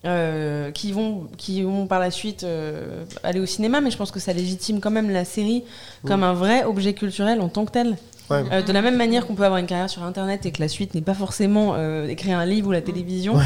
[0.06, 4.12] euh, qui vont qui vont par la suite euh, aller au cinéma, mais je pense
[4.12, 5.64] que ça légitime quand même la série
[6.06, 7.98] comme un vrai objet culturel en tant que tel.
[8.30, 8.44] Ouais.
[8.52, 10.70] Euh, de la même manière qu'on peut avoir une carrière sur Internet et que la
[10.70, 11.76] suite n'est pas forcément
[12.08, 13.44] écrire un livre ou la télévision, Ouais.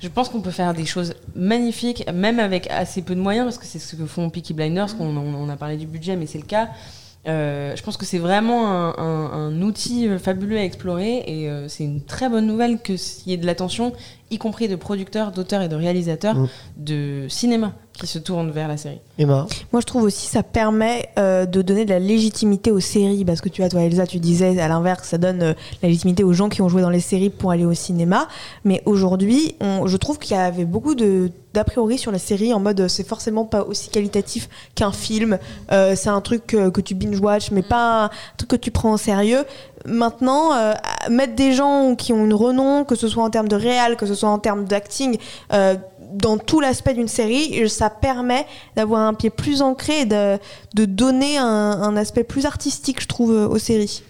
[0.00, 3.58] je pense qu'on peut faire des choses magnifiques, même avec assez peu de moyens, parce
[3.58, 6.38] que c'est ce que font Peaky Blinders, qu'on on, a parlé du budget, mais c'est
[6.38, 6.68] le cas.
[7.28, 11.66] Euh, je pense que c'est vraiment un, un- un outil fabuleux à explorer et euh,
[11.66, 13.92] c'est une très bonne nouvelle que s'il y ait de l'attention,
[14.30, 16.48] y compris de producteurs, d'auteurs et de réalisateurs Mm.
[16.76, 19.00] de cinéma qui se tournent vers la série.
[19.18, 23.24] Emma Moi, je trouve aussi ça permet euh, de donner de la légitimité aux séries
[23.24, 26.22] parce que tu vois, toi, Elsa, tu disais à l'inverse, ça donne euh, la légitimité
[26.22, 28.28] aux gens qui ont joué dans les séries pour aller au cinéma.
[28.64, 32.60] Mais aujourd'hui, je trouve qu'il y avait beaucoup de d'a priori sur la série en
[32.60, 35.38] mode euh, c'est forcément pas aussi qualitatif qu'un film.
[35.72, 38.92] Euh, c'est un truc que tu binge watch, mais pas un truc que tu prends
[38.92, 39.44] au sérieux.
[39.86, 40.74] Maintenant, euh,
[41.10, 44.06] mettre des gens qui ont une renom, que ce soit en termes de réal, que
[44.06, 45.18] ce soit en termes d'acting.
[45.52, 45.76] euh,
[46.12, 48.46] dans tout l'aspect d'une série, ça permet
[48.76, 50.38] d'avoir un pied plus ancré et de,
[50.72, 54.02] donner un, aspect plus artistique, je trouve, aux séries.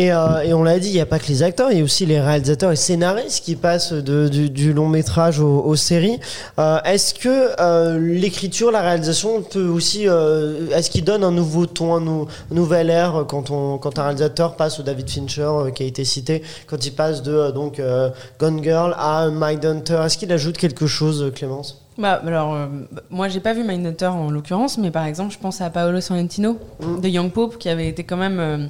[0.00, 1.80] Et, euh, et on l'a dit, il n'y a pas que les acteurs, il y
[1.80, 5.74] a aussi les réalisateurs et scénaristes qui passent de- du, du long métrage aux, aux
[5.74, 6.20] séries.
[6.60, 11.94] Euh, est-ce que euh, l'écriture, la réalisation peut aussi, est-ce qu'il donne un nouveau ton,
[11.96, 15.86] un nou- nouvel air quand, on, quand un réalisateur passe au David Fincher qui a
[15.86, 17.82] été cité, quand il passe de donc
[18.38, 21.82] Gone Girl à Mindhunter, est-ce qu'il ajoute quelque chose, Clémence?
[21.98, 22.66] Bah, alors, euh,
[23.10, 26.56] moi, j'ai pas vu Mindhunter en l'occurrence, mais par exemple, je pense à Paolo Sorrentino
[26.80, 27.00] Mm.
[27.00, 28.66] de Young Pope, qui avait été quand même euh,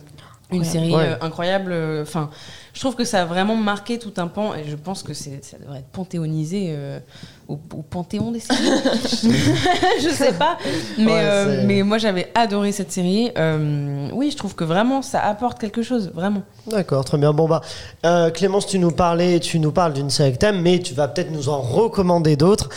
[0.51, 0.65] une Ouais.
[0.65, 1.03] série Ouais.
[1.05, 1.73] euh, incroyable.
[1.73, 2.31] euh, Enfin,
[2.75, 5.45] je trouve que ça a vraiment marqué tout un pan, et je pense que c'est,
[5.45, 7.01] ça devrait être panthéonisé euh,
[7.49, 8.61] au, au panthéon des séries.
[10.03, 10.59] je sais pas,
[10.99, 13.31] mais, Ouais, euh, mais moi, j'avais adoré cette série.
[13.39, 16.43] Euh, oui, je trouve que vraiment, ça apporte quelque chose, vraiment.
[16.71, 17.33] D'accord, très bien.
[17.33, 17.63] Bon bah,
[18.05, 21.09] euh, Clémence, tu nous parlais, tu nous parles d'une série que t'aimes, mais tu vas
[21.09, 22.69] peut-être nous en recommander d'autres,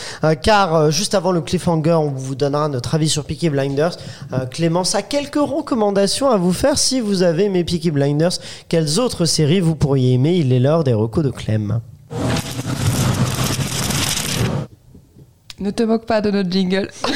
[0.42, 3.96] car juste avant le cliffhanger, on vous donnera notre avis sur Peaky Blinders.
[4.50, 8.38] Clémence a quelques recommandations à vous faire si vous avez aimé Peaky Blinders.
[8.68, 10.36] Quelles autres séries vous pourriez aimer?
[10.36, 11.80] Il est l'heure des recos de Clem.
[15.62, 16.90] Ne te moque pas de notre jingle.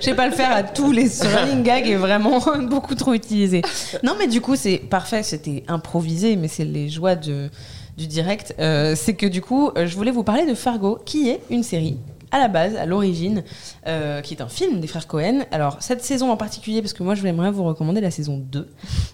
[0.00, 3.62] Je vais pas le faire à tous les running gags est vraiment beaucoup trop utilisé.
[4.04, 5.24] Non, mais du coup, c'est parfait.
[5.24, 7.50] C'était improvisé, mais c'est les joies de,
[7.98, 8.54] du direct.
[8.60, 11.64] Euh, c'est que du coup, euh, je voulais vous parler de Fargo, qui est une
[11.64, 11.96] série
[12.30, 13.42] à la base, à l'origine,
[13.86, 15.40] euh, qui est un film des frères Cohen.
[15.50, 18.68] Alors, cette saison en particulier, parce que moi, je voudrais vous recommander la saison 2.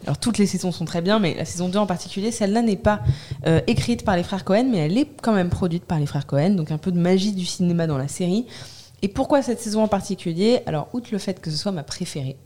[0.05, 2.77] Alors, toutes les saisons sont très bien, mais la saison 2 en particulier, celle-là n'est
[2.77, 3.01] pas
[3.47, 6.27] euh, écrite par les frères Cohen, mais elle est quand même produite par les frères
[6.27, 6.51] Cohen.
[6.51, 8.47] Donc, un peu de magie du cinéma dans la série.
[9.03, 10.61] Et pourquoi cette saison en particulier?
[10.67, 12.37] Alors, outre le fait que ce soit ma préférée,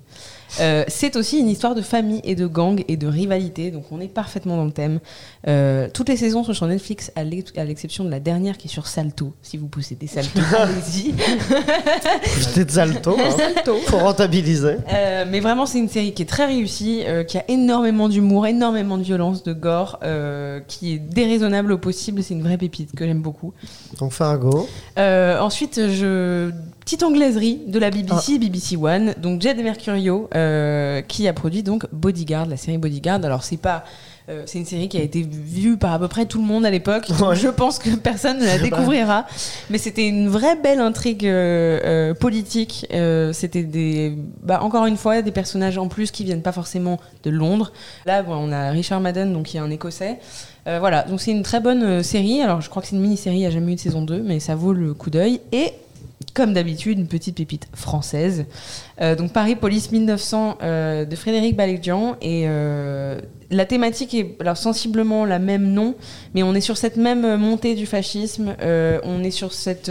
[0.58, 4.00] euh, c'est aussi une histoire de famille et de gang et de rivalité, donc on
[4.00, 5.00] est parfaitement dans le thème.
[5.46, 8.86] Euh, toutes les saisons sont sur Netflix, à l'exception de la dernière qui est sur
[8.86, 9.32] Salto.
[9.42, 11.12] Si vous possédez Salto, allez-y.
[11.12, 14.76] Peut-être Salto, hein, Salto, pour rentabiliser.
[14.92, 18.98] Euh, mais vraiment, c'est une série qui est très réussie, qui a énormément d'humour, énormément
[18.98, 20.00] de violence, de gore,
[20.66, 22.22] qui est déraisonnable au possible.
[22.22, 23.52] C'est une vraie pépite que j'aime beaucoup.
[23.98, 24.68] Donc Fargo.
[25.40, 26.50] Ensuite, je
[26.90, 28.38] petite anglaiserie de la BBC, ah.
[28.38, 29.14] BBC One.
[29.18, 33.24] Donc Jed Mercurio, euh, qui a produit donc Bodyguard, la série Bodyguard.
[33.24, 33.84] Alors c'est pas
[34.30, 36.64] euh, c'est une série qui a été vue par à peu près tout le monde
[36.64, 37.06] à l'époque.
[37.34, 39.26] Je pense que personne ne la découvrira.
[39.70, 42.86] Mais c'était une vraie belle intrigue euh, politique.
[43.32, 47.30] c'était des, bah, encore une fois, des personnages en plus qui viennent pas forcément de
[47.30, 47.72] Londres.
[48.06, 50.18] Là, on a Richard Madden, donc qui est un Écossais.
[50.66, 52.42] voilà, donc c'est une très bonne série.
[52.42, 54.22] Alors, je crois que c'est une mini-série, il n'y a jamais eu de saison 2,
[54.22, 55.40] mais ça vaut le coup d'œil.
[55.52, 55.72] Et
[56.34, 58.46] comme d'habitude, une petite pépite française.
[59.00, 62.16] Euh, donc Paris Police 1900 euh, de Frédéric Balégian.
[62.20, 65.94] Et euh, la thématique est alors, sensiblement la même, non,
[66.34, 68.54] mais on est sur cette même montée du fascisme.
[68.60, 69.90] on est sur cette.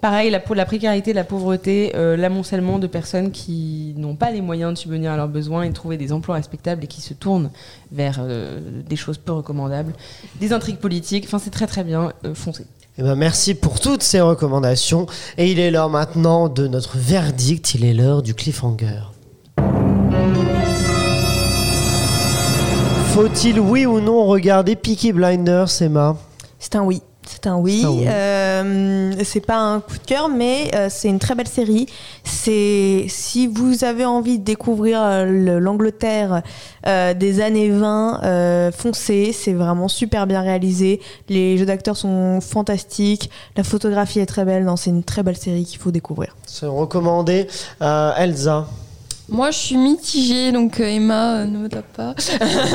[0.00, 4.78] pareil, la, la précarité, la pauvreté, l'amoncellement de personnes qui n'ont pas les moyens de
[4.78, 7.50] subvenir à leurs besoins et de trouver des emplois respectables et qui se tournent
[7.90, 8.24] vers
[8.88, 9.92] des choses peu recommandables,
[10.40, 11.24] des intrigues politiques.
[11.26, 12.12] Enfin, c'est très très bien.
[12.34, 12.64] foncé.
[12.98, 15.06] Eh ben merci pour toutes ces recommandations.
[15.38, 19.00] Et il est l'heure maintenant de notre verdict, il est l'heure du cliffhanger.
[23.14, 26.16] Faut-il oui ou non regarder Peaky Blinders, Emma?
[26.58, 27.02] C'est un oui.
[27.26, 27.84] C'est un oui.
[27.86, 31.86] Euh, c'est pas un coup de cœur, mais euh, c'est une très belle série.
[32.24, 36.42] C'est si vous avez envie de découvrir euh, l'Angleterre
[36.84, 39.32] des années 20, foncez.
[39.32, 41.00] C'est vraiment super bien réalisé.
[41.28, 43.30] Les jeux d'acteurs sont fantastiques.
[43.56, 44.68] La photographie est très belle.
[44.76, 46.36] C'est une très belle série qu'il faut découvrir.
[46.46, 47.46] C'est recommandé.
[47.80, 48.66] Elsa.
[49.32, 52.14] Moi, je suis mitigée, donc euh, Emma, euh, ne me tape pas.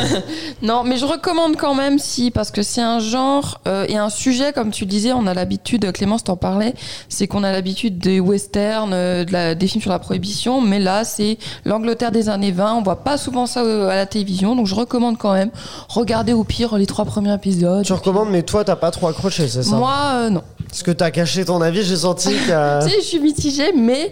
[0.63, 4.09] non, mais je recommande quand même, si, parce que c'est un genre euh, et un
[4.09, 6.73] sujet, comme tu disais, on a l'habitude, Clémence t'en parlait,
[7.09, 11.37] c'est qu'on a l'habitude des westerns, de des films sur la prohibition, mais là, c'est
[11.63, 15.19] l'Angleterre des années 20, on voit pas souvent ça à la télévision, donc je recommande
[15.19, 15.51] quand même.
[15.89, 17.85] Regardez au pire les trois premiers épisodes.
[17.85, 19.75] Tu recommandes, mais toi, t'as pas trop accroché, c'est ça?
[19.75, 20.41] Moi, non.
[20.67, 22.83] Parce que t'as caché ton avis, j'ai senti que.
[22.83, 24.11] tu sais, je suis mitigée, mais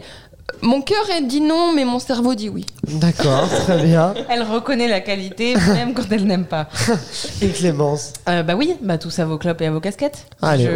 [0.61, 2.65] mon cœur dit non, mais mon cerveau dit oui.
[2.87, 4.13] D'accord, très bien.
[4.29, 6.67] Elle reconnaît la qualité, même quand elle n'aime pas.
[7.41, 8.13] Et Clémence?
[8.29, 10.25] Euh, Bah oui, bah tout ça à vos clopes et à vos casquettes.
[10.41, 10.67] Allez,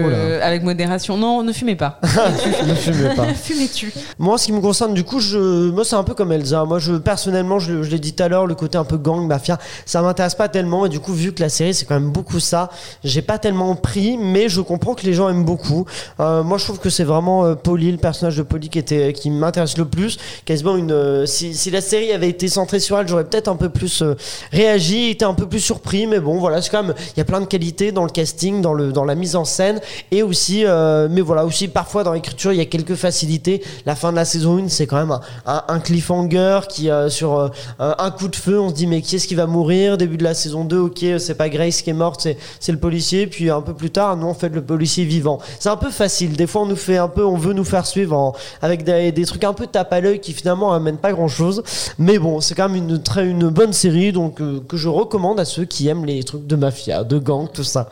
[0.42, 1.18] Avec modération.
[1.18, 2.00] Non, ne fumez pas.
[2.68, 3.28] ne fumez pas.
[3.34, 3.94] Fumez-tu.
[4.18, 5.70] Moi, ce qui me concerne, du coup, je...
[5.70, 6.66] moi, c'est un peu comme Elsa.
[6.66, 9.60] Moi, je, personnellement, je, l'ai dit tout à l'heure, le côté un peu gang, mafia,
[9.86, 10.86] ça m'intéresse pas tellement.
[10.86, 12.70] Et du coup, vu que la série, c'est quand même beaucoup ça,
[13.04, 15.86] j'ai pas tellement pris, mais je comprends que les gens aiment beaucoup.
[16.20, 19.14] Euh, moi, je trouve que c'est vraiment euh, Polly, le personnage de Polly qui, était,
[19.14, 20.18] qui m'intéresse le plus.
[20.46, 20.92] Quasiment une.
[20.92, 24.02] Euh, si, si, la série avait été centrée sur elle, j'aurais peut-être un peu plus
[24.02, 24.16] euh,
[24.52, 26.08] réagi, été un peu plus surpris.
[26.08, 26.96] Mais bon, voilà, c'est quand même.
[27.16, 29.46] Il y a plein de qualités dans le casting, dans, le, dans la mise en
[29.46, 29.80] scène.
[30.12, 33.62] Et aussi, euh, mais voilà, aussi parfois dans l'écriture, il y a quelques facilités.
[33.86, 38.12] La fin de la saison 1, c'est quand même un, un, cliffhanger qui, sur un
[38.12, 39.98] coup de feu, on se dit, mais qui est-ce qui va mourir?
[39.98, 42.28] Début de la saison 2, ok, c'est pas Grace qui est morte,
[42.60, 43.28] c'est le policier.
[43.28, 45.40] Puis un peu plus tard, nous, on fait le policier vivant.
[45.60, 46.36] C'est un peu facile.
[46.36, 49.26] Des fois, on nous fait un peu, on veut nous faire suivre avec des, des
[49.26, 51.64] trucs un peu tape à l'œil qui finalement amène pas grand chose.
[51.98, 55.40] Mais bon, c'est quand même une, très, une bonne série donc euh, que je recommande
[55.40, 57.90] à ceux qui aiment les trucs de mafia, de gang, tout ça.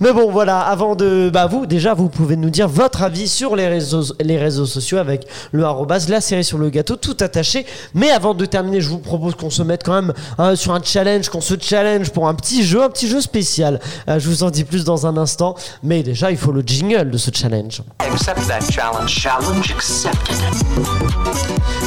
[0.00, 1.30] Mais bon, voilà, avant de.
[1.32, 4.98] Bah, vous, déjà, vous pouvez nous dire votre avis sur les réseaux, les réseaux sociaux
[4.98, 7.66] avec le arrobas, la série sur le gâteau, tout attaché.
[7.94, 10.82] Mais avant de terminer, je vous propose qu'on se mette quand même hein, sur un
[10.82, 13.80] challenge, qu'on se challenge pour un petit jeu, un petit jeu spécial.
[14.08, 15.54] Euh, je vous en dis plus dans un instant.
[15.82, 17.82] Mais déjà, il faut le jingle de ce challenge.
[17.98, 19.10] Accept that challenge.
[19.10, 20.95] Challenge accepted.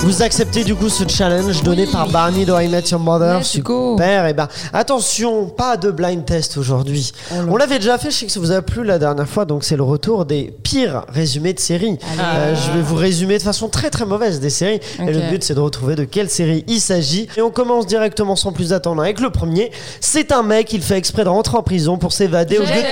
[0.02, 4.26] Vous acceptez du coup ce challenge donné par Barney de I Met Your Mother Super.
[4.26, 7.12] Et eh ben attention, pas de blind test aujourd'hui.
[7.32, 9.44] Oh On l'avait déjà fait, je sais que ça vous a plu la dernière fois,
[9.46, 12.00] donc c'est le retour des pires résumés de séries.
[12.20, 14.80] Euh, je vais vous résumer de façon très très mauvaise des séries.
[15.00, 17.28] Et le but c'est de retrouver de quelle série il s'agit.
[17.38, 19.70] Et on commence directement sans plus attendre avec le premier.
[20.00, 22.84] C'est un mec, il fait exprès de rentrer en prison pour s'évader au lieu.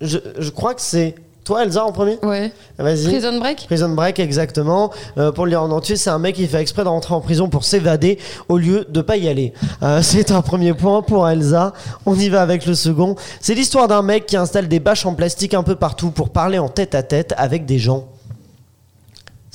[0.00, 2.52] Je, je crois que c'est Toi, Elsa, en premier Ouais.
[2.78, 3.04] Vas-y.
[3.04, 4.90] Prison Break Prison Break, exactement.
[5.18, 7.20] Euh, pour le lire en entier, c'est un mec qui fait exprès de rentrer en
[7.20, 8.18] prison pour s'évader
[8.48, 9.52] au lieu de pas y aller.
[9.82, 11.74] Euh, c'est un premier point pour Elsa.
[12.06, 13.14] On y va avec le second.
[13.40, 16.58] C'est l'histoire d'un mec qui installe des bâches en plastique un peu partout pour parler
[16.58, 18.08] en tête à tête avec des gens.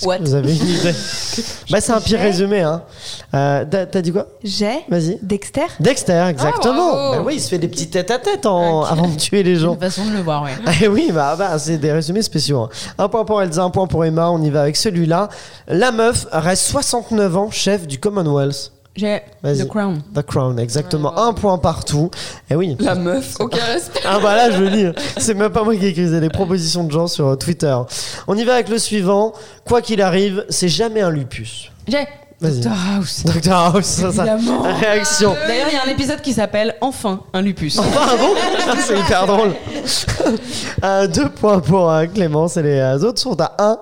[0.04, 0.20] What?
[0.22, 0.93] Vous avez une idée
[1.72, 2.84] Bah, c'est un pire résumé, hein.
[3.34, 4.28] Euh, t'as dit quoi?
[4.43, 5.20] J'ai Vas-y.
[5.22, 6.91] Dexter Dexter, exactement.
[6.91, 7.12] bravo.
[7.18, 8.84] bah oui, il se fait des petits tête à tête en...
[8.84, 9.74] avant de tuer les gens.
[9.74, 10.52] Une façon de le voir, ouais.
[10.82, 12.60] Eh oui, bah, bah, c'est des résumés spéciaux.
[12.62, 12.70] hein.
[12.97, 14.30] Un point pour Elsa, un point pour Emma.
[14.32, 15.30] On y va avec celui-là.
[15.68, 18.72] La meuf reste 69 ans chef du Commonwealth.
[18.95, 19.21] J'ai.
[19.43, 20.01] The Crown.
[20.13, 21.13] The Crown, exactement.
[21.13, 22.11] Ouais, un point partout.
[22.49, 22.75] Et oui.
[22.79, 23.99] La meuf, aucun respect.
[24.05, 26.83] Ah bah là, je veux dire, c'est même pas moi qui ai écrit, des propositions
[26.83, 27.75] de gens sur euh, Twitter.
[28.27, 29.33] On y va avec le suivant.
[29.65, 31.71] Quoi qu'il arrive, c'est jamais un lupus.
[31.87, 32.07] J'ai.
[32.41, 33.23] Dr House.
[33.25, 34.37] Dr House, ça, ça.
[34.79, 35.35] Réaction.
[35.45, 37.79] D'ailleurs, il y a un épisode qui s'appelle Enfin un lupus.
[37.97, 38.29] Ah bon?
[38.79, 39.53] C'est hyper drôle.
[40.83, 43.79] Euh, deux points pour euh, Clémence et les euh, autres sont à un.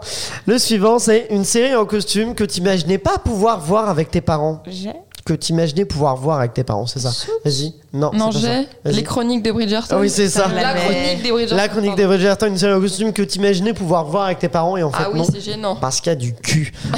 [0.47, 4.63] Le suivant, c'est une série en costume que t'imaginais pas pouvoir voir avec tes parents.
[4.65, 4.93] J'ai
[5.27, 7.11] Que t'imaginais pouvoir voir avec tes parents, c'est ça
[7.43, 7.73] Vas-y.
[7.91, 8.61] Non, Non, c'est pas ça.
[8.85, 9.93] j'ai les chroniques des Bridgerton.
[9.97, 10.47] Ah oui, c'est ça.
[10.47, 11.55] La chronique des Bridgerton.
[11.57, 14.77] La chronique des Bridgerton, une série en costume que t'imaginais pouvoir voir avec tes parents
[14.77, 15.25] et en fait Ah oui, non.
[15.29, 15.75] c'est gênant.
[15.75, 16.71] Parce qu'il y a du cul.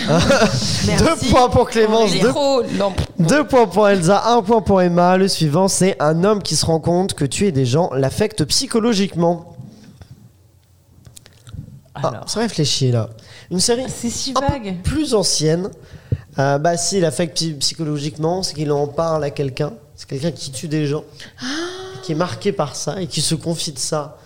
[1.00, 2.32] deux points pour Clémence, deux,
[3.18, 5.18] deux points pour Elsa, un point pour Emma.
[5.18, 9.56] Le suivant, c'est un homme qui se rend compte que tuer des gens l'affecte psychologiquement.
[11.96, 12.30] Ah, Alors.
[12.30, 13.10] ça réfléchit là.
[13.50, 14.82] Une série C'est si un peu vague.
[14.84, 15.70] plus ancienne.
[16.40, 19.74] Euh, bah si, il affecte psy- psychologiquement, c'est qu'il en parle à quelqu'un.
[19.96, 21.04] C'est quelqu'un qui tue des gens,
[22.04, 24.18] qui est marqué par ça et qui se confie de ça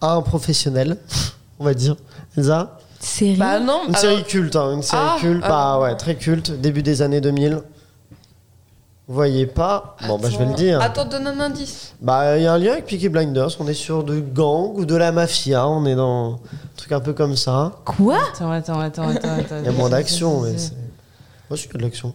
[0.00, 0.96] à un professionnel,
[1.58, 1.96] on va dire.
[2.36, 3.80] Elsa Série Bah non.
[3.88, 5.48] Une alors- série culte, hein, une série Ah, culte, ah.
[5.48, 7.60] bah ouais, très culte, début des années 2000.
[9.08, 10.80] Vous voyez pas Bon bah je vais le dire.
[10.80, 11.94] Attends, donne un indice.
[12.00, 14.84] Bah il y a un lien avec Peaky Blinders, on est sur de gang ou
[14.84, 16.38] de la mafia, on est dans un
[16.76, 17.72] truc un peu comme ça.
[17.84, 18.18] Quoi?
[18.34, 19.58] Attends, attends, attends, attends, attends.
[19.60, 20.85] Il y a moins d'action, mais il
[21.50, 22.12] a de l'action.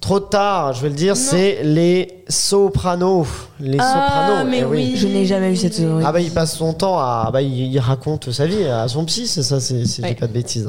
[0.00, 3.26] Trop tard, je vais le dire, c'est les Sopranos.
[3.60, 4.50] Les Ah, Sopranos.
[4.50, 4.94] mais eh oui.
[4.96, 6.02] Je n'ai jamais vu cette série.
[6.04, 9.04] Ah bah il passe son temps à bah il, il raconte sa vie à son
[9.06, 10.14] psy c'est ça c'est si je dis Ouais.
[10.14, 10.68] pas de bêtises.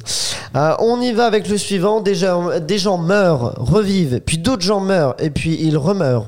[0.55, 4.64] Euh, on y va avec le suivant des gens, des gens meurent revivent puis d'autres
[4.64, 6.26] gens meurent et puis ils remeurent.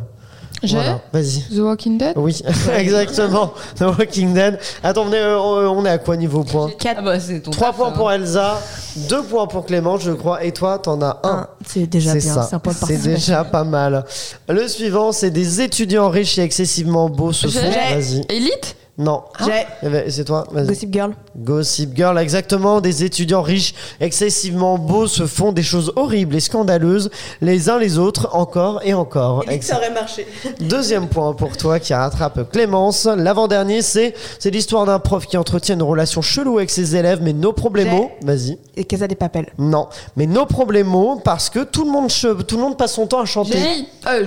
[0.64, 1.42] J'ai Voilà, vas-y.
[1.56, 2.14] The Walking Dead.
[2.18, 2.42] Oui
[2.76, 3.54] exactement.
[3.78, 4.60] The Walking Dead.
[4.84, 5.40] Attends on est, euh,
[5.70, 7.92] on est à quoi niveau point Ah bah, c'est ton 3 taf, points hein.
[7.92, 8.62] pour Elsa,
[9.10, 11.30] 2 points pour Clément je crois et toi t'en as un.
[11.32, 12.22] Un, C'est déjà bien.
[12.22, 13.14] ça, C'est un point de c'est participation.
[13.14, 14.06] déjà pas mal.
[14.50, 17.70] Le suivant, c'est des étudiants riches et excessivement beaux se J'ai- font.
[17.96, 18.26] Vas-y.
[18.30, 19.24] Elite Non.
[19.46, 20.44] J'ai Eh ben, c'est toi.
[20.54, 21.14] Gossip Girl.
[21.36, 22.82] Gossip Girl, exactement.
[22.82, 27.10] Des étudiants riches, excessivement beaux, se font des choses horribles et scandaleuses,
[27.42, 29.44] les uns les autres, encore et encore.
[29.50, 30.28] Ex- aurait marché.
[30.60, 33.06] Deuxième point pour toi qui rattrape Clémence.
[33.06, 37.34] L'avant-dernier, c'est c'est l'histoire d'un prof qui entretient une relation chelou avec ses élèves, mais
[37.34, 37.90] nos problèmes.
[38.22, 38.58] Vas-y.
[38.76, 39.48] Et Casa des Papel.
[39.58, 40.92] Non, mais nos problèmes
[41.24, 42.10] parce que tout le monde
[42.48, 43.58] tout le monde passe son temps à chanter.
[43.58, 44.10] J'ai.
[44.10, 44.26] Euh,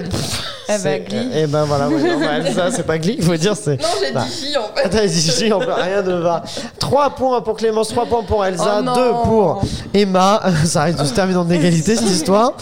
[0.68, 1.28] Eh ben, Glee.
[1.34, 3.52] Eh ben voilà, ouais, non, bah, ça c'est pas Glee, il faut dire.
[3.66, 4.24] Non, j'ai Bah.
[4.24, 5.06] dit J en fait.
[5.06, 6.42] Dit si, on peut- rien ne va.
[6.78, 8.94] 3 points pour Clémence, 3 points pour Elsa, Oh non.
[8.94, 9.62] 2 pour
[9.92, 10.40] Emma.
[10.64, 12.52] Ça risque de se terminer en égalité cette histoire.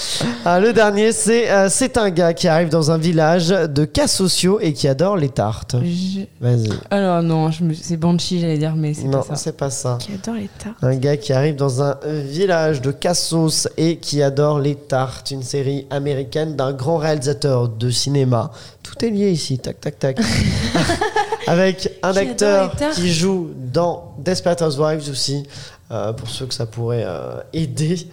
[0.46, 4.06] Euh, le dernier, c'est euh, c'est un gars qui arrive dans un village de cas
[4.06, 5.76] sociaux et qui adore les tartes.
[5.82, 6.70] Je- Vas-y.
[6.90, 9.36] Alors non, je me- c'est Banshee, j'allais dire, mais c'est Non, pas ça.
[9.36, 9.98] c'est pas ça.
[10.00, 10.76] Qui adore les tartes.
[10.82, 15.30] Un gars qui arrive dans un euh, village de Cassos et qui adore les tartes,
[15.30, 18.50] une série américaine d'un grand réalisateur de cinéma.
[18.82, 20.18] Tout est lié ici, tac tac tac.
[21.46, 25.44] Avec un acteur qui joue dans Desperate Housewives aussi,
[25.90, 28.06] euh, pour ceux que ça pourrait euh, aider.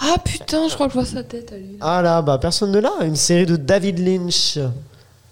[0.00, 1.76] Ah putain, je crois que je vois sa tête à lui.
[1.80, 4.58] Ah là, bah personne ne l'a, une série de David Lynch.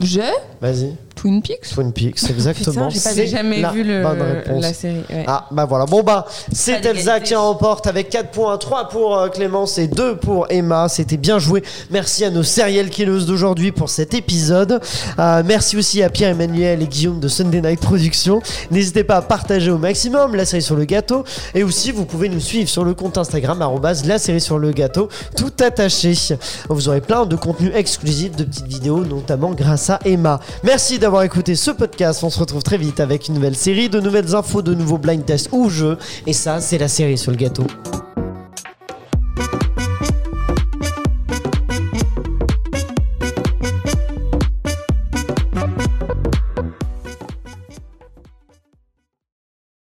[0.01, 0.33] J'ai?
[0.61, 1.69] Vas-y, Twin Peaks.
[1.73, 2.89] Twin Peaks, exactement.
[2.89, 5.03] Putain, j'ai jamais la vu le, la série.
[5.09, 5.25] ouais.
[5.29, 9.29] Ah bah voilà, bon bah c'est Elsa qui remporte avec 4 points, 3 pour euh,
[9.29, 11.63] Clémence et 2 pour Emma, c'était bien joué.
[11.91, 14.81] Merci à nos serial killers d'aujourd'hui pour cet épisode.
[15.21, 18.43] Euh, merci aussi à Pierre-Emmanuel et Guillaume de Sunday Night Productions.
[18.73, 21.23] N'hésitez pas à partager au maximum la série sur le gâteau
[21.55, 23.61] et aussi vous pouvez nous suivre sur le compte Instagram
[24.05, 26.15] la série sur le gâteau tout attaché.
[26.69, 30.41] Vous aurez plein de contenus exclusifs, de petites vidéos notamment grâce à Emma.
[30.65, 32.25] Merci d'avoir écouté ce podcast.
[32.25, 35.27] On se retrouve très vite avec une nouvelle série, de nouvelles infos, de nouveaux blind
[35.27, 35.99] tests ou jeux.
[36.27, 37.67] Et ça, c'est la série sur le gâteau.